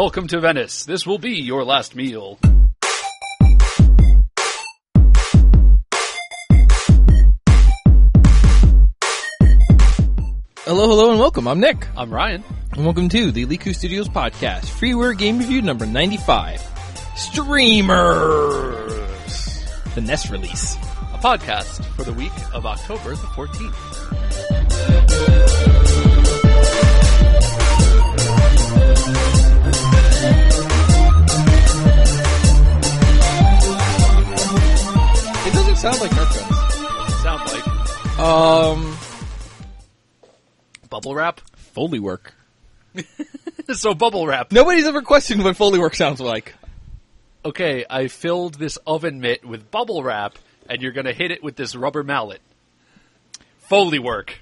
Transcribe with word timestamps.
Welcome 0.00 0.28
to 0.28 0.40
Venice. 0.40 0.86
This 0.86 1.06
will 1.06 1.18
be 1.18 1.32
your 1.32 1.62
last 1.62 1.94
meal. 1.94 2.38
Hello, 10.64 10.88
hello, 10.88 11.10
and 11.10 11.20
welcome. 11.20 11.46
I'm 11.46 11.60
Nick, 11.60 11.86
I'm 11.98 12.10
Ryan. 12.10 12.42
and 12.72 12.82
welcome 12.86 13.10
to 13.10 13.30
the 13.30 13.44
Liku 13.44 13.74
Studios 13.74 14.08
podcast, 14.08 14.64
freeware 14.64 15.14
game 15.14 15.38
review 15.38 15.60
number 15.60 15.84
95. 15.84 16.62
Streamers! 17.16 18.94
The 19.94 20.00
NES 20.00 20.30
release. 20.30 20.76
A 21.12 21.18
podcast 21.18 21.84
for 21.94 22.04
the 22.04 22.14
week 22.14 22.32
of 22.54 22.64
October 22.64 23.10
the 23.10 23.26
14th. 23.36 24.00
Sound 35.80 35.98
like 36.00 36.10
Nerf 36.10 36.50
guns. 36.50 37.22
Sound 37.22 37.52
like 37.52 38.18
Um, 38.18 38.96
bubble 40.90 41.14
wrap. 41.14 41.40
Foley 41.56 41.98
work. 41.98 42.34
so 43.72 43.94
bubble 43.94 44.26
wrap. 44.26 44.52
Nobody's 44.52 44.86
ever 44.86 45.00
questioned 45.00 45.42
what 45.42 45.56
Foley 45.56 45.78
work 45.78 45.94
sounds 45.94 46.20
like. 46.20 46.54
Okay, 47.44 47.86
I 47.88 48.08
filled 48.08 48.54
this 48.54 48.76
oven 48.86 49.20
mitt 49.20 49.42
with 49.44 49.70
bubble 49.70 50.02
wrap, 50.02 50.34
and 50.68 50.82
you're 50.82 50.92
gonna 50.92 51.14
hit 51.14 51.30
it 51.30 51.42
with 51.42 51.56
this 51.56 51.74
rubber 51.74 52.02
mallet. 52.02 52.42
Foley 53.60 53.98
work. 53.98 54.38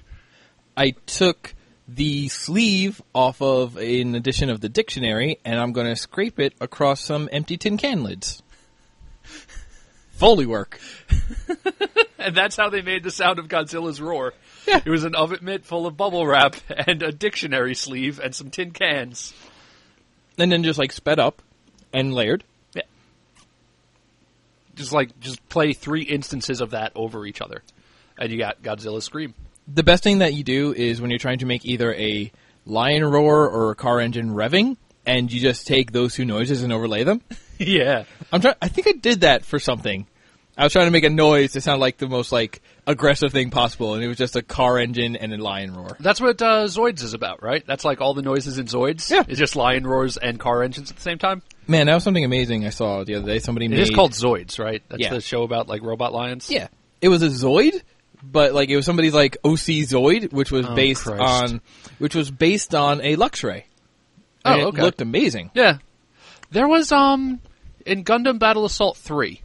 I 0.75 0.91
took 1.05 1.53
the 1.87 2.27
sleeve 2.27 3.01
off 3.15 3.41
of 3.41 3.77
an 3.77 4.15
edition 4.15 4.49
of 4.49 4.59
the 4.59 4.69
dictionary, 4.69 5.39
and 5.45 5.59
I'm 5.59 5.71
going 5.71 5.87
to 5.87 5.95
scrape 5.95 6.39
it 6.39 6.53
across 6.61 7.01
some 7.01 7.27
empty 7.31 7.57
tin 7.57 7.77
can 7.77 8.03
lids. 8.03 8.43
Foley 10.19 10.45
work. 10.45 10.79
And 12.19 12.35
that's 12.35 12.57
how 12.57 12.69
they 12.69 12.81
made 12.81 13.03
the 13.03 13.11
sound 13.11 13.39
of 13.39 13.47
Godzilla's 13.47 14.01
roar. 14.01 14.33
Yeah. 14.67 14.81
It 14.85 14.89
was 14.89 15.05
an 15.05 15.15
oven 15.15 15.39
mitt 15.41 15.65
full 15.65 15.87
of 15.87 15.95
bubble 15.95 16.27
wrap 16.27 16.57
and 16.69 17.01
a 17.01 17.11
dictionary 17.11 17.73
sleeve 17.73 18.19
and 18.19 18.35
some 18.35 18.51
tin 18.51 18.71
cans. 18.71 19.33
And 20.37 20.51
then 20.51 20.63
just 20.63 20.77
like 20.77 20.91
sped 20.91 21.17
up 21.17 21.41
and 21.93 22.13
layered. 22.13 22.43
Yeah. 22.73 22.83
Just 24.75 24.91
like 24.91 25.17
just 25.21 25.47
play 25.47 25.73
three 25.73 26.03
instances 26.03 26.59
of 26.61 26.71
that 26.71 26.91
over 26.93 27.25
each 27.25 27.41
other. 27.41 27.63
And 28.17 28.31
you 28.31 28.37
got 28.37 28.61
Godzilla 28.61 29.01
scream. 29.01 29.33
The 29.67 29.83
best 29.83 30.03
thing 30.03 30.19
that 30.19 30.33
you 30.33 30.43
do 30.43 30.73
is 30.73 30.99
when 30.99 31.09
you're 31.09 31.19
trying 31.19 31.39
to 31.39 31.45
make 31.45 31.65
either 31.65 31.93
a 31.93 32.31
lion 32.65 33.05
roar 33.05 33.49
or 33.49 33.71
a 33.71 33.75
car 33.75 34.01
engine 34.01 34.31
revving, 34.31 34.75
and 35.05 35.31
you 35.31 35.39
just 35.41 35.67
take 35.67 35.91
those 35.91 36.13
two 36.13 36.25
noises 36.25 36.63
and 36.63 36.71
overlay 36.73 37.03
them. 37.03 37.21
yeah. 37.57 38.03
I'm 38.31 38.41
trying. 38.41 38.55
I 38.61 38.67
think 38.67 38.87
I 38.87 38.91
did 38.93 39.21
that 39.21 39.45
for 39.45 39.59
something. 39.59 40.07
I 40.57 40.63
was 40.65 40.73
trying 40.73 40.87
to 40.87 40.91
make 40.91 41.05
a 41.05 41.09
noise 41.09 41.53
to 41.53 41.61
sound 41.61 41.79
like 41.79 41.97
the 41.97 42.09
most 42.09 42.33
like 42.33 42.61
aggressive 42.85 43.31
thing 43.31 43.49
possible, 43.49 43.93
and 43.93 44.03
it 44.03 44.09
was 44.09 44.17
just 44.17 44.35
a 44.35 44.41
car 44.41 44.77
engine 44.77 45.15
and 45.15 45.33
a 45.33 45.37
lion 45.37 45.73
roar. 45.73 45.95
That's 46.01 46.19
what 46.19 46.41
uh, 46.41 46.65
Zoids 46.65 47.01
is 47.01 47.13
about, 47.13 47.41
right? 47.41 47.65
That's 47.65 47.85
like 47.85 48.01
all 48.01 48.13
the 48.13 48.21
noises 48.21 48.57
in 48.57 48.65
Zoids. 48.65 49.09
Yeah. 49.09 49.23
It's 49.25 49.39
just 49.39 49.55
lion 49.55 49.87
roars 49.87 50.17
and 50.17 50.37
car 50.37 50.61
engines 50.63 50.89
at 50.91 50.97
the 50.97 51.01
same 51.01 51.17
time. 51.17 51.41
Man, 51.65 51.85
that 51.85 51.93
was 51.93 52.03
something 52.03 52.25
amazing 52.25 52.65
I 52.65 52.71
saw 52.71 53.05
the 53.05 53.15
other 53.15 53.25
day. 53.27 53.39
Somebody 53.39 53.67
It 53.67 53.69
made 53.69 53.79
is 53.79 53.89
called 53.91 54.11
Zoids, 54.11 54.59
right? 54.59 54.83
That's 54.89 55.01
Yeah. 55.01 55.13
the 55.13 55.21
show 55.21 55.43
about 55.43 55.69
like 55.69 55.81
robot 55.81 56.11
lions. 56.11 56.49
Yeah, 56.51 56.67
it 56.99 57.07
was 57.07 57.23
a 57.23 57.27
Zoid, 57.29 57.81
but 58.21 58.53
like 58.53 58.67
it 58.69 58.75
was 58.75 58.85
somebody's 58.85 59.13
like 59.13 59.37
OC 59.45 59.85
Zoid, 59.85 60.33
which 60.33 60.51
was 60.51 60.65
Oh, 60.65 60.75
based 60.75 61.03
Christ. 61.03 61.21
on, 61.53 61.61
which 61.99 62.15
was 62.15 62.29
based 62.31 62.75
on 62.75 62.99
a 62.99 63.15
Luxray. 63.15 63.63
Oh, 64.45 64.51
And 64.53 64.61
it 64.61 64.65
okay. 64.67 64.81
looked 64.81 65.01
amazing. 65.01 65.51
Yeah. 65.53 65.77
There 66.51 66.67
was 66.67 66.91
um 66.91 67.39
in 67.85 68.03
Gundam 68.03 68.39
Battle 68.39 68.65
Assault 68.65 68.97
3. 68.97 69.41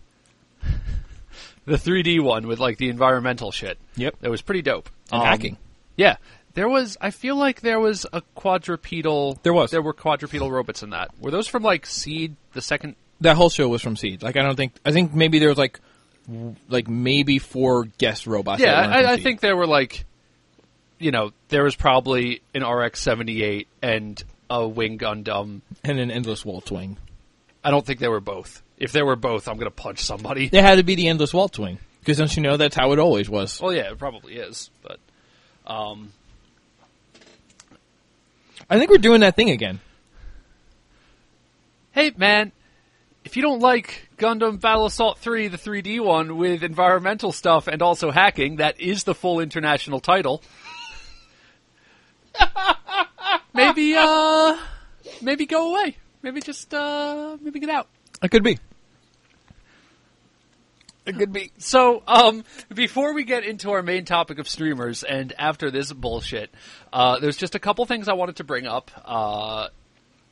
the 1.66 1.76
3D 1.76 2.20
one 2.22 2.46
with 2.46 2.58
like 2.60 2.78
the 2.78 2.88
environmental 2.88 3.50
shit. 3.50 3.78
Yep. 3.96 4.16
That 4.20 4.30
was 4.30 4.42
pretty 4.42 4.62
dope. 4.62 4.88
And 5.12 5.20
Um, 5.22 5.26
hacking. 5.26 5.58
Yeah. 5.96 6.16
There 6.54 6.68
was 6.68 6.96
I 7.00 7.10
feel 7.10 7.36
like 7.36 7.60
there 7.60 7.80
was 7.80 8.06
a 8.12 8.22
quadrupedal 8.36 9.38
There 9.42 9.52
was. 9.52 9.70
There 9.70 9.82
were 9.82 9.92
quadrupedal 9.92 10.50
robots 10.50 10.82
in 10.82 10.90
that. 10.90 11.10
Were 11.20 11.30
those 11.30 11.48
from 11.48 11.62
like 11.62 11.86
Seed 11.86 12.36
the 12.52 12.62
second 12.62 12.96
That 13.20 13.36
whole 13.36 13.50
show 13.50 13.68
was 13.68 13.82
from 13.82 13.96
Seed. 13.96 14.22
Like 14.22 14.36
I 14.36 14.42
don't 14.42 14.56
think 14.56 14.72
I 14.84 14.92
think 14.92 15.14
maybe 15.14 15.38
there 15.38 15.48
was 15.48 15.58
like 15.58 15.80
like 16.68 16.88
maybe 16.88 17.38
four 17.38 17.84
guest 17.98 18.26
robots. 18.26 18.62
Yeah, 18.62 18.86
that 18.86 19.06
I, 19.06 19.12
I 19.14 19.16
think 19.18 19.40
there 19.40 19.56
were 19.56 19.66
like 19.66 20.04
you 21.00 21.10
know, 21.10 21.32
there 21.48 21.64
was 21.64 21.74
probably 21.74 22.40
an 22.54 22.64
RX 22.64 23.00
78 23.00 23.66
and 23.82 24.22
a 24.50 24.66
Wing 24.66 24.98
Gundam. 24.98 25.60
and 25.82 25.98
an 25.98 26.10
endless 26.10 26.44
waltz 26.44 26.70
wing. 26.70 26.96
I 27.62 27.70
don't 27.70 27.84
think 27.84 28.00
they 28.00 28.08
were 28.08 28.20
both. 28.20 28.62
If 28.76 28.92
they 28.92 29.02
were 29.02 29.16
both, 29.16 29.48
I'm 29.48 29.56
going 29.56 29.70
to 29.70 29.70
punch 29.70 30.00
somebody. 30.00 30.48
They 30.48 30.60
had 30.60 30.76
to 30.76 30.82
be 30.82 30.94
the 30.94 31.08
endless 31.08 31.32
waltz 31.32 31.58
wing 31.58 31.78
because 32.00 32.18
don't 32.18 32.36
you 32.36 32.42
know 32.42 32.56
that's 32.56 32.76
how 32.76 32.92
it 32.92 32.98
always 32.98 33.30
was. 33.30 33.60
Well, 33.60 33.72
yeah, 33.72 33.90
it 33.90 33.98
probably 33.98 34.34
is, 34.34 34.70
but 34.82 34.98
um, 35.66 36.12
I 38.68 38.78
think 38.78 38.90
we're 38.90 38.98
doing 38.98 39.20
that 39.20 39.36
thing 39.36 39.50
again. 39.50 39.80
hey, 41.92 42.12
man, 42.16 42.52
if 43.24 43.36
you 43.36 43.42
don't 43.42 43.60
like 43.60 44.08
Gundam 44.18 44.60
Battle 44.60 44.86
Assault 44.86 45.18
3, 45.18 45.48
the 45.48 45.56
3D 45.56 46.04
one 46.04 46.36
with 46.36 46.62
environmental 46.62 47.32
stuff 47.32 47.68
and 47.68 47.80
also 47.80 48.10
hacking, 48.10 48.56
that 48.56 48.80
is 48.80 49.04
the 49.04 49.14
full 49.14 49.40
international 49.40 50.00
title. 50.00 50.42
maybe, 53.54 53.94
uh, 53.96 54.56
maybe 55.22 55.46
go 55.46 55.72
away. 55.72 55.96
Maybe 56.22 56.40
just, 56.40 56.72
uh, 56.72 57.36
maybe 57.40 57.60
get 57.60 57.70
out. 57.70 57.88
It 58.22 58.30
could 58.30 58.42
be. 58.42 58.58
It 61.06 61.18
could 61.18 61.32
be. 61.32 61.52
So, 61.58 62.02
um, 62.06 62.44
before 62.72 63.12
we 63.12 63.24
get 63.24 63.44
into 63.44 63.72
our 63.72 63.82
main 63.82 64.06
topic 64.06 64.38
of 64.38 64.48
streamers 64.48 65.02
and 65.02 65.34
after 65.38 65.70
this 65.70 65.92
bullshit, 65.92 66.50
uh, 66.92 67.18
there's 67.18 67.36
just 67.36 67.54
a 67.54 67.58
couple 67.58 67.84
things 67.84 68.08
I 68.08 68.14
wanted 68.14 68.36
to 68.36 68.44
bring 68.44 68.66
up. 68.66 68.90
Uh, 69.04 69.68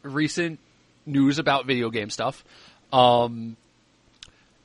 recent 0.03 0.61
news 1.05 1.39
about 1.39 1.67
video 1.67 1.91
game 1.91 2.09
stuff. 2.09 2.43
Um, 2.93 3.57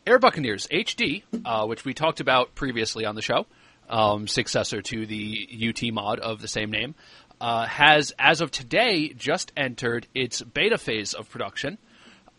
Air 0.05 0.19
Buccaneers 0.19 0.67
HD, 0.67 1.23
uh, 1.43 1.65
which 1.65 1.83
we 1.83 1.93
talked 1.93 2.21
about 2.21 2.55
previously 2.55 3.03
on 3.03 3.15
the 3.15 3.21
show, 3.21 3.45
um, 3.89 4.27
successor 4.27 4.81
to 4.81 5.05
the 5.05 5.49
UT 5.69 5.93
mod 5.93 6.19
of 6.19 6.41
the 6.41 6.47
same 6.47 6.71
name, 6.71 6.95
uh, 7.39 7.65
has, 7.65 8.13
as 8.17 8.41
of 8.41 8.51
today, 8.51 9.09
just 9.09 9.51
entered 9.55 10.07
its 10.13 10.41
beta 10.41 10.77
phase 10.77 11.13
of 11.13 11.29
production. 11.29 11.77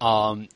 Um, 0.01 0.49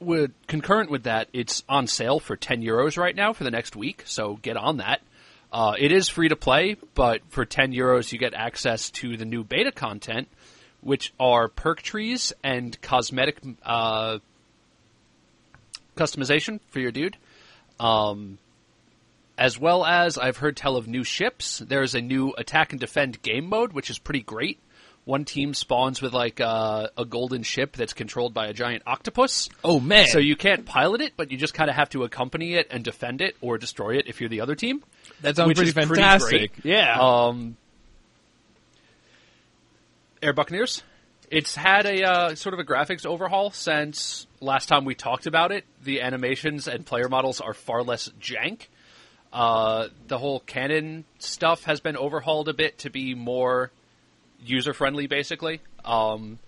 with 0.00 0.32
concurrent 0.46 0.90
with 0.90 1.04
that, 1.04 1.28
it's 1.32 1.62
on 1.68 1.86
sale 1.86 2.20
for 2.20 2.36
10 2.36 2.62
euros 2.62 2.98
right 2.98 3.14
now 3.14 3.32
for 3.32 3.44
the 3.44 3.50
next 3.50 3.76
week, 3.76 4.02
so 4.06 4.38
get 4.42 4.56
on 4.56 4.78
that. 4.78 5.00
Uh, 5.52 5.74
it 5.78 5.92
is 5.92 6.08
free 6.08 6.28
to 6.28 6.36
play, 6.36 6.76
but 6.94 7.22
for 7.28 7.44
10 7.44 7.72
euros, 7.72 8.10
you 8.12 8.18
get 8.18 8.34
access 8.34 8.90
to 8.90 9.16
the 9.16 9.24
new 9.24 9.44
beta 9.44 9.70
content, 9.70 10.28
which 10.80 11.12
are 11.20 11.48
perk 11.48 11.80
trees 11.80 12.32
and 12.42 12.80
cosmetic 12.82 13.38
uh, 13.62 14.18
customization 15.96 16.58
for 16.70 16.80
your 16.80 16.90
dude. 16.90 17.16
Um, 17.78 18.38
as 19.36 19.58
well 19.58 19.84
as 19.84 20.16
I've 20.18 20.36
heard 20.36 20.56
tell 20.56 20.76
of 20.76 20.86
new 20.86 21.04
ships. 21.04 21.58
There's 21.58 21.94
a 21.94 22.00
new 22.00 22.32
attack 22.36 22.72
and 22.72 22.80
defend 22.80 23.22
game 23.22 23.48
mode, 23.48 23.72
which 23.72 23.90
is 23.90 23.98
pretty 23.98 24.22
great. 24.22 24.60
One 25.04 25.26
team 25.26 25.52
spawns 25.52 26.00
with 26.00 26.14
like 26.14 26.40
uh, 26.40 26.88
a 26.96 27.04
golden 27.04 27.42
ship 27.42 27.76
that's 27.76 27.92
controlled 27.92 28.32
by 28.32 28.46
a 28.46 28.54
giant 28.54 28.84
octopus. 28.86 29.50
Oh 29.62 29.78
man! 29.78 30.06
So 30.06 30.18
you 30.18 30.34
can't 30.34 30.64
pilot 30.64 31.02
it, 31.02 31.12
but 31.14 31.30
you 31.30 31.36
just 31.36 31.52
kind 31.52 31.68
of 31.68 31.76
have 31.76 31.90
to 31.90 32.04
accompany 32.04 32.54
it 32.54 32.68
and 32.70 32.82
defend 32.82 33.20
it 33.20 33.36
or 33.42 33.58
destroy 33.58 33.98
it 33.98 34.06
if 34.06 34.20
you're 34.20 34.30
the 34.30 34.40
other 34.40 34.54
team. 34.54 34.82
that 35.20 35.36
sounds 35.36 35.48
which 35.48 35.56
pretty 35.58 35.68
is 35.68 35.74
pretty 35.74 35.88
fantastic. 35.88 36.62
great. 36.62 36.64
yeah. 36.64 36.98
Um, 36.98 37.58
Air 40.22 40.32
Buccaneers. 40.32 40.82
It's 41.30 41.54
had 41.54 41.84
a 41.84 42.02
uh, 42.02 42.34
sort 42.34 42.54
of 42.54 42.60
a 42.60 42.64
graphics 42.64 43.04
overhaul 43.04 43.50
since 43.50 44.26
last 44.40 44.70
time 44.70 44.86
we 44.86 44.94
talked 44.94 45.26
about 45.26 45.52
it. 45.52 45.64
The 45.82 46.00
animations 46.00 46.66
and 46.66 46.86
player 46.86 47.08
models 47.10 47.42
are 47.42 47.52
far 47.52 47.82
less 47.82 48.08
jank. 48.20 48.68
Uh, 49.34 49.88
the 50.06 50.16
whole 50.16 50.38
canon 50.38 51.04
stuff 51.18 51.64
has 51.64 51.80
been 51.80 51.96
overhauled 51.96 52.48
a 52.48 52.54
bit 52.54 52.78
to 52.78 52.88
be 52.90 53.14
more 53.16 53.72
user 54.40 54.72
friendly, 54.72 55.08
basically. 55.08 55.60
Um, 55.84 56.38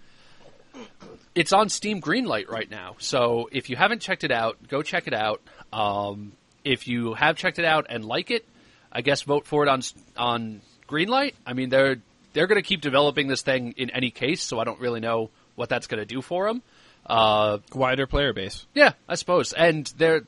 it's 1.35 1.53
on 1.53 1.69
Steam 1.69 2.01
Greenlight 2.01 2.49
right 2.49 2.71
now, 2.71 2.95
so 2.99 3.49
if 3.51 3.69
you 3.71 3.77
haven't 3.77 4.03
checked 4.03 4.23
it 4.23 4.31
out, 4.31 4.57
go 4.69 4.83
check 4.83 5.09
it 5.09 5.15
out. 5.15 5.43
Um, 5.73 6.33
if 6.65 6.87
you 6.87 7.15
have 7.15 7.37
checked 7.37 7.59
it 7.59 7.65
out 7.65 7.87
and 7.91 8.05
like 8.05 8.31
it, 8.31 8.47
I 8.93 9.03
guess 9.03 9.23
vote 9.23 9.47
for 9.47 9.65
it 9.65 9.69
on 9.69 9.83
on 10.17 10.61
Greenlight. 10.89 11.35
I 11.45 11.55
mean, 11.55 11.69
they're 11.71 11.97
they're 12.35 12.47
going 12.47 12.63
to 12.63 12.67
keep 12.67 12.83
developing 12.83 13.27
this 13.27 13.43
thing 13.43 13.75
in 13.77 13.91
any 13.91 14.11
case, 14.11 14.43
so 14.43 14.61
I 14.61 14.65
don't 14.65 14.79
really 14.81 15.01
know 15.01 15.31
what 15.57 15.69
that's 15.69 15.89
going 15.89 16.01
to 16.01 16.07
do 16.07 16.23
for 16.23 16.47
them. 16.47 16.63
Uh, 17.05 17.59
Wider 17.75 18.07
player 18.07 18.33
base. 18.33 18.65
yeah, 18.75 18.93
I 19.09 19.15
suppose. 19.17 19.53
And 19.53 19.87
there 19.97 20.23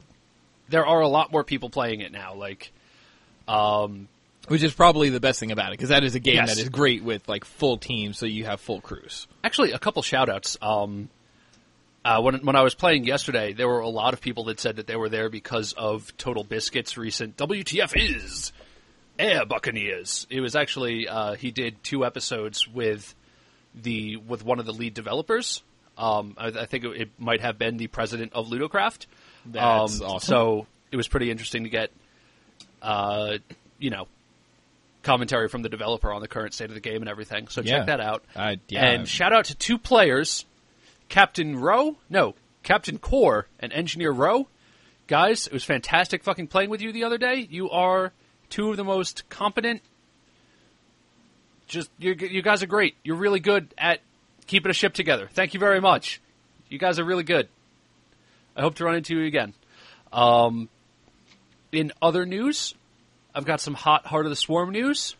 there 0.68 0.86
are 0.86 1.00
a 1.00 1.08
lot 1.08 1.32
more 1.32 1.44
people 1.44 1.70
playing 1.70 2.00
it 2.00 2.12
now. 2.12 2.34
Like, 2.34 2.72
um, 3.46 4.08
Which 4.48 4.62
is 4.62 4.72
probably 4.74 5.08
the 5.10 5.20
best 5.20 5.40
thing 5.40 5.50
about 5.52 5.68
it 5.68 5.78
because 5.78 5.88
that 5.90 6.04
is 6.04 6.14
a 6.14 6.20
game 6.20 6.36
Yes. 6.36 6.54
that 6.54 6.62
is 6.62 6.68
great 6.68 7.02
with 7.02 7.28
like 7.28 7.44
full 7.44 7.78
teams, 7.78 8.18
so 8.18 8.26
you 8.26 8.44
have 8.44 8.60
full 8.60 8.80
crews. 8.80 9.26
Actually, 9.44 9.72
a 9.72 9.78
couple 9.78 10.02
shout 10.02 10.28
outs. 10.28 10.56
Um, 10.62 11.08
uh, 12.04 12.20
when, 12.22 12.36
when 12.46 12.56
I 12.56 12.62
was 12.62 12.74
playing 12.74 13.04
yesterday, 13.04 13.52
there 13.52 13.68
were 13.68 13.80
a 13.80 13.88
lot 13.88 14.14
of 14.14 14.20
people 14.20 14.44
that 14.44 14.60
said 14.60 14.76
that 14.76 14.86
they 14.86 14.96
were 14.96 15.08
there 15.08 15.28
because 15.28 15.72
of 15.74 16.16
Total 16.16 16.44
Biscuit's 16.44 16.96
recent 16.96 17.36
WTF 17.36 17.92
is 17.96 18.52
Air 19.18 19.44
Buccaneers. 19.44 20.26
It 20.30 20.40
was 20.40 20.54
actually, 20.56 21.08
uh, 21.08 21.34
he 21.34 21.50
did 21.50 21.82
two 21.82 22.04
episodes 22.06 22.66
with 22.68 23.14
the 23.74 24.16
with 24.16 24.44
one 24.44 24.58
of 24.58 24.66
the 24.66 24.72
lead 24.72 24.94
developers. 24.94 25.62
Um, 25.98 26.34
I, 26.38 26.46
I 26.46 26.66
think 26.66 26.84
it, 26.84 27.00
it 27.02 27.10
might 27.18 27.40
have 27.40 27.58
been 27.58 27.76
the 27.76 27.88
president 27.88 28.32
of 28.32 28.46
Ludocraft. 28.48 29.06
That's 29.52 30.00
Um, 30.00 30.06
awesome. 30.08 30.26
So 30.26 30.66
it 30.92 30.96
was 30.96 31.08
pretty 31.08 31.30
interesting 31.30 31.64
to 31.64 31.70
get, 31.70 31.90
uh, 32.82 33.38
you 33.78 33.90
know, 33.90 34.06
commentary 35.02 35.48
from 35.48 35.62
the 35.62 35.68
developer 35.68 36.12
on 36.12 36.20
the 36.20 36.28
current 36.28 36.52
state 36.54 36.68
of 36.68 36.74
the 36.74 36.80
game 36.80 37.00
and 37.02 37.08
everything. 37.08 37.48
So 37.48 37.60
Yeah. 37.62 37.78
check 37.78 37.86
that 37.86 38.00
out. 38.00 38.24
I- 38.36 38.58
yeah. 38.68 38.84
And 38.84 39.08
shout 39.08 39.32
out 39.32 39.46
to 39.46 39.54
two 39.54 39.78
players, 39.78 40.44
Captain 41.08 41.56
Rowe, 41.56 41.96
no, 42.10 42.34
Captain 42.62 42.98
Core 42.98 43.46
and 43.60 43.72
Engineer 43.72 44.10
Rowe. 44.10 44.48
Guys, 45.06 45.46
it 45.46 45.52
was 45.52 45.64
fantastic 45.64 46.22
fucking 46.22 46.48
playing 46.48 46.68
with 46.68 46.82
you 46.82 46.92
the 46.92 47.04
other 47.04 47.16
day. 47.16 47.46
You 47.48 47.70
are 47.70 48.12
two 48.50 48.70
of 48.70 48.76
the 48.76 48.84
most 48.84 49.26
competent. 49.30 49.80
Just 51.66 51.90
you, 51.98 52.12
you 52.14 52.42
guys 52.42 52.62
are 52.62 52.66
great. 52.66 52.96
You're 53.04 53.16
really 53.16 53.40
good 53.40 53.72
at 53.78 54.00
keeping 54.46 54.70
a 54.70 54.74
ship 54.74 54.94
together. 54.94 55.28
Thank 55.32 55.54
you 55.54 55.60
very 55.60 55.80
much. 55.80 56.20
You 56.68 56.78
guys 56.78 56.98
are 56.98 57.04
really 57.04 57.22
good. 57.24 57.48
I 58.58 58.62
hope 58.62 58.74
to 58.74 58.84
run 58.84 58.96
into 58.96 59.16
you 59.16 59.24
again. 59.24 59.54
Um, 60.12 60.68
in 61.72 61.92
other 62.02 62.26
news, 62.26 62.74
I've 63.34 63.44
got 63.44 63.60
some 63.60 63.74
hot 63.74 64.04
Heart 64.06 64.26
of 64.26 64.30
the 64.30 64.36
Swarm 64.36 64.70
news. 64.72 65.14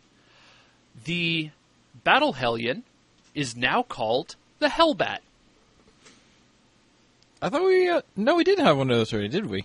The 1.05 1.50
Battle 2.05 2.32
Hellion 2.32 2.82
is 3.35 3.56
now 3.56 3.82
called 3.85 4.35
the 4.58 4.67
Hellbat. 4.67 5.19
I 7.40 7.49
thought 7.49 7.64
we 7.64 7.88
uh, 7.88 8.02
no, 8.17 8.35
we 8.35 8.43
didn't 8.44 8.64
have 8.64 8.76
one 8.76 8.90
of 8.90 8.96
those 8.96 9.12
already, 9.12 9.29
did 9.29 9.46
we? 9.46 9.64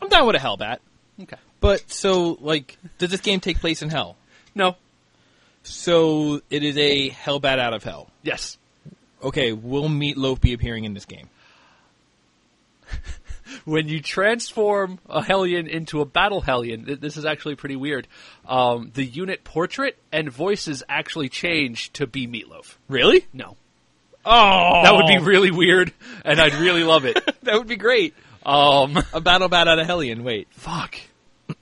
I'm 0.00 0.08
down 0.08 0.26
with 0.26 0.36
a 0.36 0.38
Hellbat, 0.38 0.78
Okay. 1.22 1.36
but 1.60 1.90
so 1.90 2.38
like, 2.40 2.78
does 2.96 3.10
this 3.10 3.20
game 3.20 3.40
take 3.40 3.58
place 3.58 3.82
in 3.82 3.90
Hell? 3.90 4.16
No. 4.54 4.76
So 5.62 6.40
it 6.48 6.64
is 6.64 6.78
a 6.78 7.10
Hellbat 7.10 7.58
out 7.58 7.74
of 7.74 7.84
Hell. 7.84 8.08
Yes. 8.22 8.56
Okay, 9.22 9.52
will 9.52 9.90
Meatloaf 9.90 10.40
be 10.40 10.54
appearing 10.54 10.84
in 10.84 10.94
this 10.94 11.04
game? 11.04 11.28
When 13.64 13.88
you 13.88 14.00
transform 14.00 15.00
a 15.08 15.22
Hellion 15.22 15.66
into 15.66 16.00
a 16.00 16.04
Battle 16.04 16.40
Hellion, 16.40 16.84
th- 16.86 17.00
this 17.00 17.16
is 17.16 17.24
actually 17.24 17.56
pretty 17.56 17.74
weird. 17.74 18.06
Um, 18.46 18.92
the 18.94 19.04
unit 19.04 19.42
portrait 19.42 19.98
and 20.12 20.30
voices 20.30 20.84
actually 20.88 21.28
change 21.28 21.92
to 21.94 22.06
be 22.06 22.28
Meatloaf. 22.28 22.76
Really? 22.88 23.26
No. 23.32 23.56
Oh, 24.24 24.82
That 24.84 24.94
would 24.94 25.08
be 25.08 25.18
really 25.18 25.50
weird, 25.50 25.92
and 26.24 26.40
I'd 26.40 26.54
really 26.54 26.84
love 26.84 27.04
it. 27.04 27.18
that 27.42 27.54
would 27.58 27.66
be 27.66 27.76
great. 27.76 28.14
Um, 28.46 28.96
A 29.12 29.20
battle 29.20 29.48
bat 29.48 29.66
out 29.66 29.80
of 29.80 29.86
Hellion. 29.86 30.22
Wait, 30.22 30.46
fuck. 30.52 30.96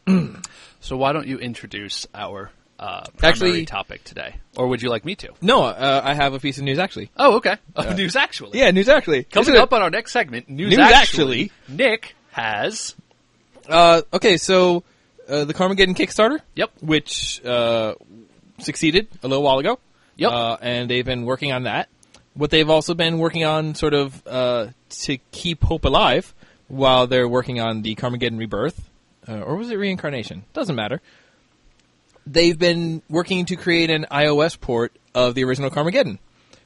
so 0.81 0.97
why 0.97 1.13
don't 1.13 1.27
you 1.27 1.39
introduce 1.39 2.07
our 2.15 2.51
uh, 2.79 3.05
Actually- 3.23 3.65
topic 3.67 4.05
today, 4.05 4.37
or 4.57 4.69
would 4.69 4.81
you 4.83 4.89
like 4.91 5.05
me 5.05 5.15
to? 5.17 5.29
no, 5.41 5.65
uh, 5.65 6.01
I 6.05 6.15
have 6.15 6.35
a 6.35 6.39
piece 6.41 6.59
of 6.59 6.65
news 6.65 6.79
actually. 6.79 7.11
Oh, 7.17 7.37
okay. 7.37 7.57
Uh, 7.77 7.95
news 7.95 8.17
actually. 8.17 8.59
Yeah, 8.59 8.71
news 8.71 8.89
actually. 8.89 9.25
Coming 9.25 9.43
Isn't 9.45 9.55
it- 9.57 9.61
up 9.61 9.73
on 9.73 9.83
our 9.83 9.91
next 9.91 10.13
segment, 10.13 10.49
news, 10.49 10.71
News 10.77 10.79
actually, 10.93 11.51
Nick 11.69 12.15
has. 12.31 12.95
Uh, 13.69 14.03
okay, 14.13 14.37
so 14.37 14.83
uh, 15.29 15.45
the 15.45 15.55
Carmageddon 15.55 15.95
Kickstarter, 15.97 16.41
Yep. 16.57 16.71
which 16.81 17.45
uh, 17.45 17.95
succeeded 18.59 19.09
a 19.23 19.29
little 19.29 19.43
while 19.43 19.59
ago. 19.59 19.79
Yep. 20.17 20.33
Uh, 20.33 20.57
and 20.61 20.91
they've 20.91 21.05
been 21.05 21.25
working 21.25 21.53
on 21.53 21.65
that. 21.65 21.89
What 22.35 22.51
they've 22.51 22.69
also 22.71 22.95
been 22.95 23.19
working 23.19 23.45
on, 23.45 23.75
sort 23.75 23.95
of, 23.95 24.27
uh, 24.27 24.69
to 24.91 25.19
keep 25.33 25.63
hope 25.65 25.85
alive, 25.85 26.35
while 26.69 27.07
they're 27.07 27.29
working 27.29 27.61
on 27.61 27.83
the 27.83 27.95
Carmageddon 27.97 28.39
Rebirth, 28.39 28.89
uh, 29.29 29.41
or 29.41 29.57
was 29.57 29.71
it 29.71 29.77
Reincarnation? 29.77 30.45
Doesn't 30.55 30.75
matter. 30.77 31.01
They've 32.31 32.59
been 32.59 33.01
working 33.09 33.47
to 33.47 33.57
create 33.57 33.89
an 33.89 34.07
iOS 34.11 34.61
port 34.61 34.93
of 35.15 35.35
the 35.35 35.45
original 35.45 35.71
Carmageddon, 35.71 36.19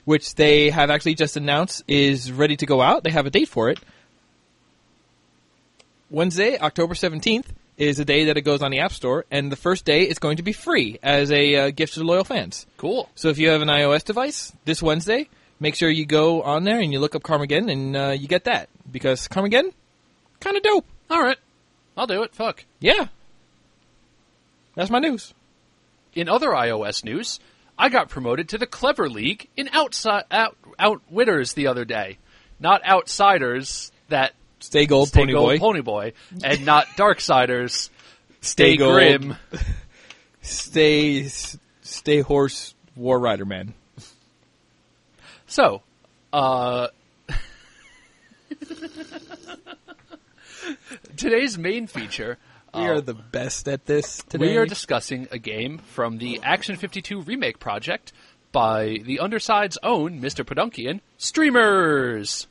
which 0.04 0.34
they 0.34 0.70
have 0.70 0.90
actually 0.90 1.14
just 1.14 1.36
announced 1.36 1.84
is 1.86 2.32
ready 2.32 2.56
to 2.56 2.66
go 2.66 2.80
out. 2.80 3.04
They 3.04 3.10
have 3.10 3.26
a 3.26 3.30
date 3.30 3.48
for 3.48 3.70
it. 3.70 3.78
Wednesday, 6.10 6.58
October 6.58 6.94
17th, 6.94 7.46
is 7.78 7.96
the 7.96 8.04
day 8.04 8.24
that 8.26 8.36
it 8.36 8.42
goes 8.42 8.60
on 8.60 8.72
the 8.72 8.80
App 8.80 8.92
Store, 8.92 9.24
and 9.30 9.52
the 9.52 9.56
first 9.56 9.84
day 9.84 10.02
is 10.02 10.18
going 10.18 10.38
to 10.38 10.42
be 10.42 10.52
free 10.52 10.98
as 11.00 11.30
a 11.30 11.54
uh, 11.54 11.70
gift 11.70 11.94
to 11.94 12.00
the 12.00 12.04
loyal 12.04 12.24
fans. 12.24 12.66
Cool. 12.76 13.08
So 13.14 13.28
if 13.28 13.38
you 13.38 13.48
have 13.50 13.62
an 13.62 13.68
iOS 13.68 14.04
device 14.04 14.52
this 14.64 14.82
Wednesday, 14.82 15.28
make 15.60 15.76
sure 15.76 15.88
you 15.88 16.04
go 16.04 16.42
on 16.42 16.64
there 16.64 16.80
and 16.80 16.92
you 16.92 16.98
look 16.98 17.14
up 17.14 17.22
Carmageddon 17.22 17.70
and 17.70 17.96
uh, 17.96 18.10
you 18.10 18.26
get 18.26 18.44
that 18.44 18.68
because 18.90 19.28
Carmageddon, 19.28 19.72
kind 20.40 20.56
of 20.56 20.62
dope. 20.64 20.86
All 21.08 21.22
right. 21.22 21.38
I'll 21.96 22.06
do 22.06 22.22
it. 22.24 22.34
Fuck. 22.34 22.64
Yeah, 22.80 23.06
that's 24.74 24.90
my 24.90 24.98
news. 24.98 25.32
In 26.14 26.28
other 26.28 26.50
iOS 26.50 27.04
news, 27.04 27.40
I 27.78 27.88
got 27.88 28.08
promoted 28.08 28.50
to 28.50 28.58
the 28.58 28.66
Clever 28.66 29.08
League 29.08 29.48
in 29.56 29.68
outside 29.72 30.24
out, 30.30 30.56
Outwitters 30.78 31.54
the 31.54 31.68
other 31.68 31.84
day. 31.84 32.18
Not 32.60 32.84
Outsiders 32.84 33.90
that 34.08 34.34
Stay 34.60 34.86
gold, 34.86 35.08
stay 35.08 35.20
pony 35.20 35.32
gold 35.32 35.48
boy. 35.48 35.58
Pony 35.58 35.80
Boy, 35.80 36.12
and 36.44 36.64
not 36.64 36.86
Darksiders 36.96 37.90
stay, 38.40 38.74
Stay 38.74 38.76
grim. 38.76 39.36
Stay, 40.44 41.28
stay 41.82 42.20
horse, 42.20 42.74
war 42.96 43.18
rider 43.18 43.44
man. 43.44 43.74
So, 45.46 45.82
uh, 46.32 46.88
today's 51.16 51.56
main 51.56 51.86
feature. 51.86 52.38
We 52.74 52.80
are 52.88 53.00
the 53.00 53.14
best 53.14 53.68
at 53.68 53.84
this 53.86 54.22
today. 54.28 54.46
We 54.52 54.56
are 54.56 54.64
discussing 54.66 55.28
a 55.30 55.38
game 55.38 55.78
from 55.78 56.18
the 56.18 56.40
Action 56.42 56.76
52 56.76 57.20
remake 57.22 57.58
project 57.58 58.12
by 58.50 58.98
the 59.04 59.20
Underside's 59.20 59.76
own 59.82 60.20
Mr. 60.20 60.44
Podunkian, 60.44 61.00
Streamers. 61.18 62.46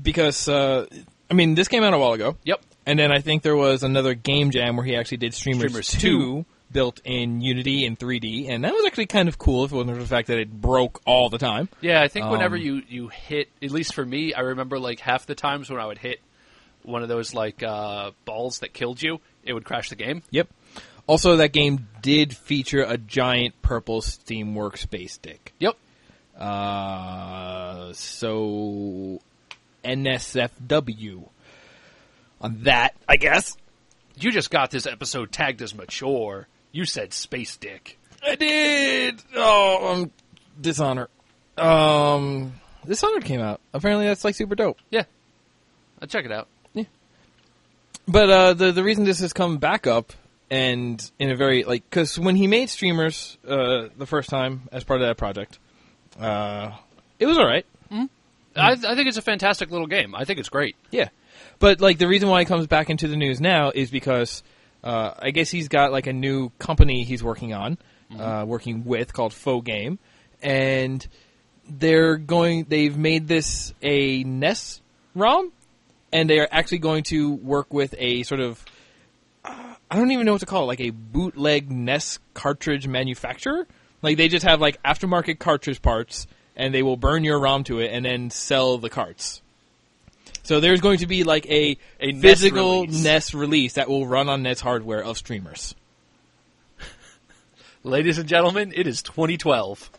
because 0.00 0.48
uh, 0.48 0.86
I 1.30 1.34
mean 1.34 1.54
this 1.54 1.68
came 1.68 1.82
out 1.82 1.92
a 1.94 1.98
while 1.98 2.12
ago. 2.12 2.36
Yep. 2.44 2.60
And 2.86 2.98
then 2.98 3.12
I 3.12 3.20
think 3.20 3.42
there 3.42 3.56
was 3.56 3.82
another 3.82 4.14
game 4.14 4.50
jam 4.50 4.76
where 4.76 4.84
he 4.86 4.96
actually 4.96 5.18
did 5.18 5.34
Streamers, 5.34 5.70
Streamers 5.70 5.88
2, 5.90 5.98
2. 5.98 6.44
built 6.72 7.00
in 7.04 7.42
Unity 7.42 7.84
and 7.84 7.98
3D, 7.98 8.48
and 8.48 8.64
that 8.64 8.72
was 8.72 8.84
actually 8.86 9.06
kind 9.06 9.28
of 9.28 9.38
cool 9.38 9.64
if 9.64 9.72
it 9.72 9.76
wasn't 9.76 9.94
for 9.96 10.02
the 10.02 10.08
fact 10.08 10.28
that 10.28 10.38
it 10.38 10.50
broke 10.50 11.00
all 11.04 11.28
the 11.28 11.36
time. 11.38 11.68
Yeah, 11.82 12.00
I 12.02 12.08
think 12.08 12.30
whenever 12.30 12.56
Um, 12.56 12.62
you, 12.62 12.82
you 12.88 13.08
hit, 13.08 13.48
at 13.62 13.70
least 13.70 13.94
for 13.94 14.04
me, 14.04 14.32
I 14.32 14.40
remember 14.40 14.78
like 14.78 15.00
half 15.00 15.26
the 15.26 15.34
times 15.34 15.68
when 15.70 15.78
I 15.78 15.86
would 15.86 15.98
hit 15.98 16.20
one 16.82 17.02
of 17.02 17.08
those 17.08 17.34
like 17.34 17.62
uh, 17.62 18.12
balls 18.24 18.60
that 18.60 18.72
killed 18.72 19.02
you, 19.02 19.20
it 19.44 19.52
would 19.52 19.64
crash 19.64 19.90
the 19.90 19.96
game. 19.96 20.22
Yep. 20.30 20.48
Also, 21.06 21.36
that 21.36 21.52
game 21.52 21.88
did 22.02 22.36
feature 22.36 22.82
a 22.82 22.96
giant 22.96 23.60
purple 23.62 24.00
Steam 24.00 24.54
Workspace 24.54 25.10
stick. 25.10 25.52
Yep. 25.58 25.76
Uh, 26.38 27.92
so 27.92 29.20
NSFW 29.84 31.28
on 32.40 32.62
that, 32.64 32.94
I 33.08 33.16
guess. 33.16 33.56
You 34.16 34.30
just 34.30 34.50
got 34.50 34.70
this 34.70 34.86
episode 34.86 35.32
tagged 35.32 35.62
as 35.62 35.74
mature. 35.74 36.46
You 36.72 36.84
said 36.84 37.12
space 37.12 37.56
dick. 37.56 37.98
I 38.22 38.36
did. 38.36 39.22
Oh, 39.34 39.92
um, 39.92 40.10
Dishonor. 40.60 41.08
Um, 41.56 42.52
Dishonored 42.86 43.24
came 43.24 43.40
out. 43.40 43.60
Apparently, 43.72 44.06
that's 44.06 44.24
like 44.24 44.34
super 44.34 44.54
dope. 44.54 44.78
Yeah. 44.90 45.04
I'll 46.00 46.08
check 46.08 46.24
it 46.24 46.32
out. 46.32 46.48
But 48.10 48.30
uh, 48.30 48.54
the 48.54 48.72
the 48.72 48.82
reason 48.82 49.04
this 49.04 49.20
has 49.20 49.32
come 49.32 49.58
back 49.58 49.86
up 49.86 50.12
and 50.50 51.00
in 51.20 51.30
a 51.30 51.36
very 51.36 51.62
like 51.62 51.88
because 51.88 52.18
when 52.18 52.34
he 52.34 52.48
made 52.48 52.68
streamers 52.68 53.38
uh, 53.46 53.88
the 53.96 54.06
first 54.06 54.28
time 54.28 54.68
as 54.72 54.82
part 54.82 55.00
of 55.00 55.06
that 55.06 55.16
project, 55.16 55.60
uh, 56.18 56.72
it 57.20 57.26
was 57.26 57.38
all 57.38 57.46
right. 57.46 57.64
I, 58.56 58.72
I 58.72 58.94
think 58.96 59.06
it's 59.06 59.16
a 59.16 59.22
fantastic 59.22 59.70
little 59.70 59.86
game. 59.86 60.14
I 60.14 60.24
think 60.24 60.40
it's 60.40 60.48
great. 60.48 60.74
Yeah, 60.90 61.10
but 61.60 61.80
like 61.80 61.98
the 61.98 62.08
reason 62.08 62.28
why 62.28 62.40
it 62.40 62.46
comes 62.46 62.66
back 62.66 62.90
into 62.90 63.06
the 63.06 63.16
news 63.16 63.40
now 63.40 63.70
is 63.72 63.90
because 63.90 64.42
uh, 64.82 65.14
I 65.18 65.30
guess 65.30 65.50
he's 65.50 65.68
got 65.68 65.92
like 65.92 66.08
a 66.08 66.12
new 66.12 66.50
company 66.58 67.04
he's 67.04 67.22
working 67.22 67.54
on, 67.54 67.78
uh, 68.18 68.44
working 68.44 68.84
with 68.84 69.12
called 69.12 69.32
Faux 69.32 69.64
Game, 69.64 70.00
and 70.42 71.06
they're 71.68 72.16
going. 72.16 72.64
They've 72.68 72.96
made 72.96 73.28
this 73.28 73.72
a 73.82 74.24
NES 74.24 74.80
ROM, 75.14 75.52
and 76.12 76.28
they 76.28 76.38
are 76.40 76.48
actually 76.50 76.78
going 76.78 77.04
to 77.04 77.32
work 77.34 77.72
with 77.72 77.94
a 77.98 78.22
sort 78.24 78.40
of. 78.40 78.64
uh, 79.44 79.74
I 79.90 79.96
don't 79.96 80.10
even 80.12 80.26
know 80.26 80.32
what 80.32 80.40
to 80.40 80.46
call 80.46 80.64
it, 80.64 80.66
like 80.66 80.80
a 80.80 80.90
bootleg 80.90 81.70
NES 81.70 82.18
cartridge 82.34 82.86
manufacturer. 82.86 83.66
Like 84.02 84.16
they 84.16 84.28
just 84.28 84.46
have 84.46 84.60
like 84.60 84.82
aftermarket 84.82 85.38
cartridge 85.38 85.82
parts, 85.82 86.26
and 86.56 86.74
they 86.74 86.82
will 86.82 86.96
burn 86.96 87.24
your 87.24 87.40
ROM 87.40 87.64
to 87.64 87.80
it 87.80 87.90
and 87.92 88.04
then 88.04 88.30
sell 88.30 88.78
the 88.78 88.90
carts. 88.90 89.42
So 90.42 90.60
there's 90.60 90.80
going 90.80 90.98
to 90.98 91.06
be 91.06 91.24
like 91.24 91.46
a, 91.46 91.76
A 92.00 92.12
NES 92.12 92.22
physical 92.22 92.82
release. 92.82 93.04
NES 93.04 93.34
release 93.34 93.72
that 93.74 93.88
will 93.88 94.06
run 94.06 94.28
on 94.28 94.42
NES 94.42 94.60
hardware 94.60 95.02
of 95.02 95.18
streamers. 95.18 95.74
Ladies 97.82 98.18
and 98.18 98.28
gentlemen, 98.28 98.72
it 98.74 98.86
is 98.86 99.02
2012. 99.02 99.90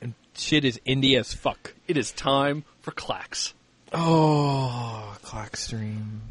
And 0.00 0.14
shit 0.34 0.64
is 0.64 0.80
indie 0.86 1.18
as 1.18 1.32
fuck. 1.32 1.74
It 1.88 1.96
is 1.96 2.12
time 2.12 2.64
for 2.80 2.90
Clacks. 2.92 3.54
Oh, 3.92 5.16
clock 5.22 5.56
stream. 5.56 6.22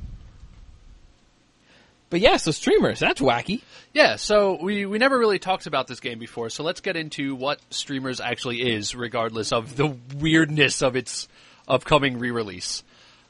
But 2.10 2.20
yeah, 2.20 2.38
so 2.38 2.52
streamers, 2.52 3.00
that's 3.00 3.20
wacky. 3.20 3.62
Yeah, 3.94 4.16
so 4.18 4.58
we, 4.62 4.86
we 4.86 5.00
never 5.00 5.18
really 5.18 5.40
talked 5.40 5.66
about 5.66 5.88
this 5.88 6.00
game 6.00 6.20
before, 6.20 6.50
so 6.50 6.64
let's 6.64 6.80
get 6.82 6.96
into 6.96 7.34
what 7.36 7.60
Streamers 7.72 8.22
actually 8.22 8.62
is, 8.74 8.94
regardless 8.94 9.52
of 9.52 9.76
the 9.76 9.96
weirdness 10.18 10.82
of 10.82 10.96
its 10.96 11.28
upcoming 11.68 12.20
re 12.20 12.32
release. 12.32 12.84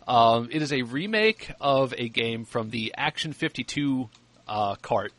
Um, 0.07 0.49
it 0.51 0.61
is 0.61 0.73
a 0.73 0.81
remake 0.83 1.51
of 1.61 1.93
a 1.97 2.09
game 2.09 2.45
from 2.45 2.69
the 2.69 2.93
Action 2.97 3.31
52 3.33 4.09
uh, 4.47 4.75
cart, 4.75 5.13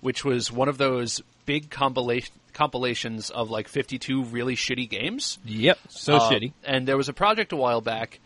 which 0.00 0.24
was 0.24 0.52
one 0.52 0.68
of 0.68 0.78
those 0.78 1.22
big 1.46 1.70
compilation, 1.70 2.32
compilations 2.52 3.30
of 3.30 3.50
like 3.50 3.68
52 3.68 4.24
really 4.24 4.54
shitty 4.54 4.88
games. 4.88 5.38
Yep, 5.44 5.78
so 5.88 6.16
Uh, 6.16 6.30
shitty. 6.30 6.52
And 6.62 6.86
there 6.86 6.96
was 6.96 7.08
a 7.08 7.12
project 7.14 7.52
a 7.52 7.56
while 7.56 7.80
back 7.80 8.20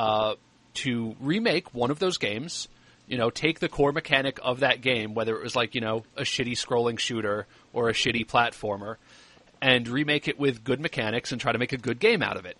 uh, 0.00 0.34
to 0.72 1.14
remake 1.20 1.74
one 1.74 1.90
of 1.90 1.98
those 1.98 2.16
games. 2.16 2.68
You 3.06 3.18
know, 3.18 3.28
take 3.28 3.58
the 3.58 3.68
core 3.68 3.92
mechanic 3.92 4.38
of 4.42 4.60
that 4.60 4.80
game, 4.80 5.14
whether 5.14 5.36
it 5.36 5.42
was 5.42 5.54
like 5.56 5.74
you 5.74 5.80
know 5.80 6.04
a 6.16 6.22
shitty 6.22 6.52
scrolling 6.52 6.98
shooter 6.98 7.46
or 7.72 7.88
a 7.90 7.92
shitty 7.92 8.26
platformer, 8.26 8.96
and 9.60 9.86
remake 9.88 10.26
it 10.28 10.38
with 10.38 10.64
good 10.64 10.80
mechanics 10.80 11.32
and 11.32 11.40
try 11.40 11.52
to 11.52 11.58
make 11.58 11.72
a 11.72 11.76
good 11.76 11.98
game 11.98 12.22
out 12.22 12.36
of 12.36 12.46
it. 12.46 12.56